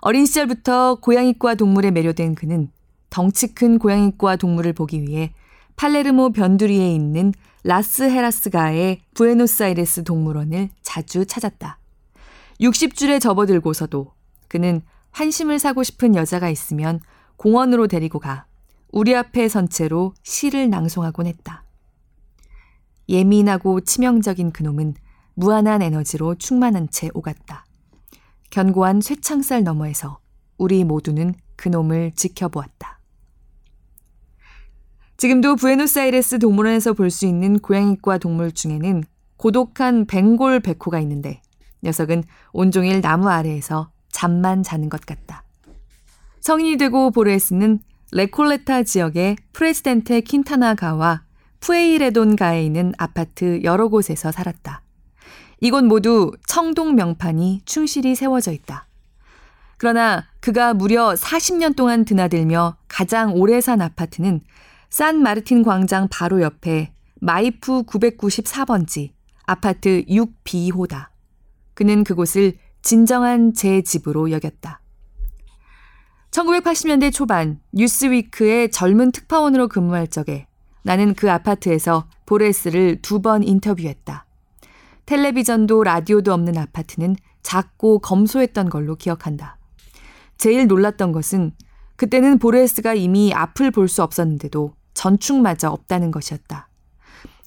어린 0.00 0.24
시절부터 0.24 0.96
고양이과 1.02 1.56
동물에 1.56 1.90
매료된 1.90 2.34
그는 2.34 2.70
덩치 3.10 3.54
큰 3.54 3.78
고양이과 3.78 4.36
동물을 4.36 4.72
보기 4.72 5.02
위해 5.02 5.34
팔레르모 5.78 6.32
변두리에 6.32 6.92
있는 6.92 7.32
라스 7.62 8.02
헤라스가의 8.02 9.00
부에노스아이레스 9.14 10.02
동물원을 10.02 10.70
자주 10.82 11.24
찾았다. 11.24 11.78
60줄에 12.60 13.20
접어들고서도 13.20 14.12
그는 14.48 14.82
환심을 15.12 15.60
사고 15.60 15.84
싶은 15.84 16.16
여자가 16.16 16.50
있으면 16.50 16.98
공원으로 17.36 17.86
데리고 17.86 18.18
가 18.18 18.46
우리 18.90 19.14
앞에 19.14 19.48
선 19.48 19.68
채로 19.68 20.14
시를 20.24 20.68
낭송하곤 20.68 21.28
했다. 21.28 21.62
예민하고 23.08 23.80
치명적인 23.80 24.50
그놈은 24.50 24.94
무한한 25.34 25.80
에너지로 25.80 26.34
충만한 26.34 26.88
채 26.90 27.08
오갔다. 27.14 27.64
견고한 28.50 29.00
쇠창살 29.00 29.62
너머에서 29.62 30.18
우리 30.56 30.82
모두는 30.82 31.36
그놈을 31.54 32.12
지켜보았다. 32.16 32.97
지금도 35.18 35.56
부에노스아이레스 35.56 36.38
동물원에서 36.38 36.92
볼 36.92 37.10
수 37.10 37.26
있는 37.26 37.58
고양이과 37.58 38.18
동물 38.18 38.52
중에는 38.52 39.02
고독한 39.36 40.06
벵골 40.06 40.60
백호가 40.60 41.00
있는데 41.00 41.42
녀석은 41.82 42.22
온종일 42.52 43.00
나무 43.00 43.28
아래에서 43.28 43.90
잠만 44.12 44.62
자는 44.62 44.88
것 44.88 45.04
같다. 45.04 45.42
성인이 46.40 46.76
되고 46.76 47.10
보레스는 47.10 47.80
레콜레타 48.12 48.84
지역의 48.84 49.38
프레시덴테 49.52 50.20
킨타나가와 50.20 51.24
푸에이레돈가에 51.58 52.64
있는 52.64 52.92
아파트 52.96 53.60
여러 53.64 53.88
곳에서 53.88 54.30
살았다. 54.30 54.82
이곳 55.60 55.84
모두 55.84 56.30
청동 56.46 56.94
명판이 56.94 57.62
충실히 57.64 58.14
세워져 58.14 58.52
있다. 58.52 58.86
그러나 59.78 60.26
그가 60.38 60.74
무려 60.74 61.14
40년 61.14 61.74
동안 61.74 62.04
드나들며 62.04 62.76
가장 62.86 63.34
오래 63.34 63.60
산 63.60 63.80
아파트는 63.80 64.42
산 64.90 65.22
마르틴 65.22 65.62
광장 65.62 66.08
바로 66.10 66.40
옆에 66.42 66.92
마이푸 67.20 67.82
994번지 67.84 69.10
아파트 69.44 70.02
6B호다. 70.08 71.08
그는 71.74 72.04
그곳을 72.04 72.58
진정한 72.82 73.52
제 73.54 73.82
집으로 73.82 74.30
여겼다. 74.30 74.80
1980년대 76.30 77.12
초반 77.12 77.60
뉴스위크의 77.72 78.70
젊은 78.70 79.12
특파원으로 79.12 79.68
근무할 79.68 80.06
적에 80.08 80.46
나는 80.82 81.14
그 81.14 81.30
아파트에서 81.30 82.08
보레스를 82.26 83.00
두 83.02 83.20
번 83.20 83.42
인터뷰했다. 83.42 84.26
텔레비전도 85.06 85.84
라디오도 85.84 86.32
없는 86.32 86.58
아파트는 86.58 87.16
작고 87.42 88.00
검소했던 88.00 88.68
걸로 88.68 88.94
기억한다. 88.94 89.58
제일 90.36 90.66
놀랐던 90.66 91.12
것은 91.12 91.52
그때는 91.96 92.38
보레스가 92.38 92.94
이미 92.94 93.32
앞을 93.32 93.70
볼 93.70 93.88
수 93.88 94.02
없었는데도 94.02 94.74
전축마저 94.98 95.68
없다는 95.68 96.10
것이었다. 96.10 96.68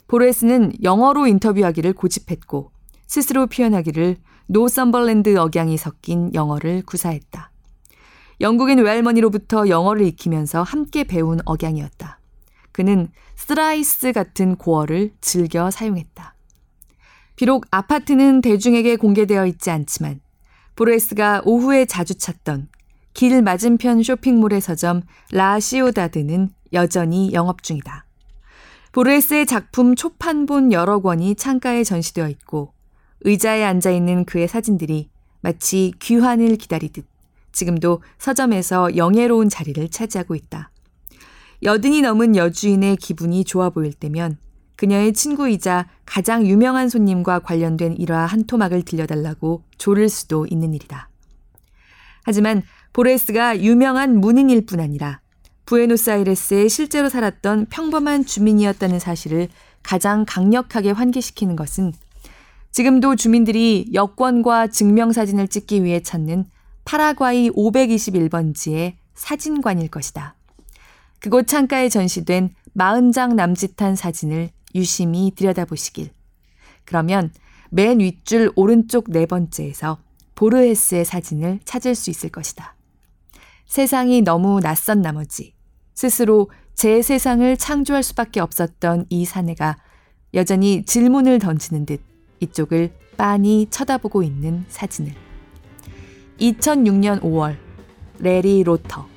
보레스는 0.07 0.71
영어로 0.83 1.27
인터뷰하기를 1.27 1.91
고집했고 1.91 2.71
스스로 3.07 3.47
표현하기를 3.47 4.15
노썸벌랜드 4.47 5.37
억양이 5.37 5.77
섞인 5.77 6.33
영어를 6.33 6.81
구사했다. 6.85 7.51
영국인 8.39 8.79
외할머니로부터 8.79 9.67
영어를 9.67 10.05
익히면서 10.05 10.63
함께 10.63 11.03
배운 11.03 11.39
억양이었다. 11.45 12.19
그는 12.71 13.09
thrice 13.35 14.13
같은 14.13 14.55
고어를 14.55 15.11
즐겨 15.19 15.69
사용했다. 15.69 16.33
비록 17.35 17.65
아파트는 17.69 18.39
대중에게 18.39 18.95
공개되어 18.95 19.45
있지 19.47 19.69
않지만 19.71 20.21
보르헤스가 20.77 21.41
오후에 21.43 21.83
자주 21.83 22.17
찾던 22.17 22.69
길 23.13 23.41
맞은편 23.41 24.03
쇼핑몰의 24.03 24.61
서점 24.61 25.01
라 25.31 25.48
시우다드는 25.48 26.49
여전히 26.73 27.33
영업 27.33 27.63
중이다. 27.63 28.05
보르헤스의 28.91 29.45
작품 29.45 29.95
초판본 29.95 30.71
여러 30.71 30.99
권이 30.99 31.35
창가에 31.35 31.83
전시되어 31.83 32.27
있고 32.29 32.73
의자에 33.21 33.63
앉아 33.63 33.91
있는 33.91 34.25
그의 34.25 34.47
사진들이 34.47 35.09
마치 35.41 35.93
귀환을 35.99 36.57
기다리듯 36.57 37.05
지금도 37.51 38.01
서점에서 38.17 38.95
영예로운 38.95 39.49
자리를 39.49 39.89
차지하고 39.89 40.35
있다. 40.35 40.71
여든이 41.63 42.01
넘은 42.01 42.35
여주인의 42.35 42.97
기분이 42.97 43.43
좋아 43.43 43.69
보일 43.69 43.93
때면 43.93 44.37
그녀의 44.77 45.13
친구이자 45.13 45.87
가장 46.05 46.47
유명한 46.47 46.89
손님과 46.89 47.39
관련된 47.39 47.97
일화 47.97 48.25
한 48.25 48.45
토막을 48.45 48.81
들려달라고 48.81 49.63
조를 49.77 50.09
수도 50.09 50.47
있는 50.49 50.73
일이다. 50.73 51.09
하지만 52.23 52.63
보레스가 52.93 53.61
유명한 53.61 54.19
문인일 54.19 54.65
뿐 54.65 54.79
아니라 54.79 55.21
부에노스아이레스에 55.65 56.67
실제로 56.67 57.07
살았던 57.09 57.67
평범한 57.67 58.25
주민이었다는 58.25 58.99
사실을 58.99 59.47
가장 59.83 60.25
강력하게 60.27 60.91
환기시키는 60.91 61.55
것은 61.55 61.93
지금도 62.71 63.15
주민들이 63.15 63.89
여권과 63.93 64.67
증명사진을 64.67 65.47
찍기 65.47 65.83
위해 65.83 66.01
찾는 66.01 66.45
파라과이 66.85 67.49
521번지의 67.51 68.95
사진관일 69.13 69.89
것이다. 69.89 70.35
그곳 71.19 71.47
창가에 71.47 71.89
전시된 71.89 72.53
40장 72.75 73.35
남짓한 73.35 73.95
사진을 73.95 74.49
유심히 74.73 75.31
들여다보시길. 75.35 76.09
그러면 76.85 77.31
맨 77.69 77.99
윗줄 77.99 78.51
오른쪽 78.55 79.11
네 79.11 79.25
번째에서 79.25 79.99
보르헤스의 80.35 81.05
사진을 81.05 81.59
찾을 81.65 81.93
수 81.93 82.09
있을 82.09 82.29
것이다. 82.29 82.75
세상이 83.71 84.21
너무 84.21 84.59
낯선 84.59 85.01
나머지 85.01 85.53
스스로 85.93 86.51
제 86.75 87.01
세상을 87.01 87.55
창조할 87.55 88.03
수밖에 88.03 88.41
없었던 88.41 89.05
이 89.07 89.23
사내가 89.23 89.77
여전히 90.33 90.83
질문을 90.83 91.39
던지는 91.39 91.85
듯 91.85 92.01
이쪽을 92.41 92.91
빤히 93.15 93.67
쳐다보고 93.69 94.23
있는 94.23 94.65
사진을. 94.67 95.13
2006년 96.41 97.21
5월 97.21 97.55
레리 98.19 98.61
로터 98.61 99.07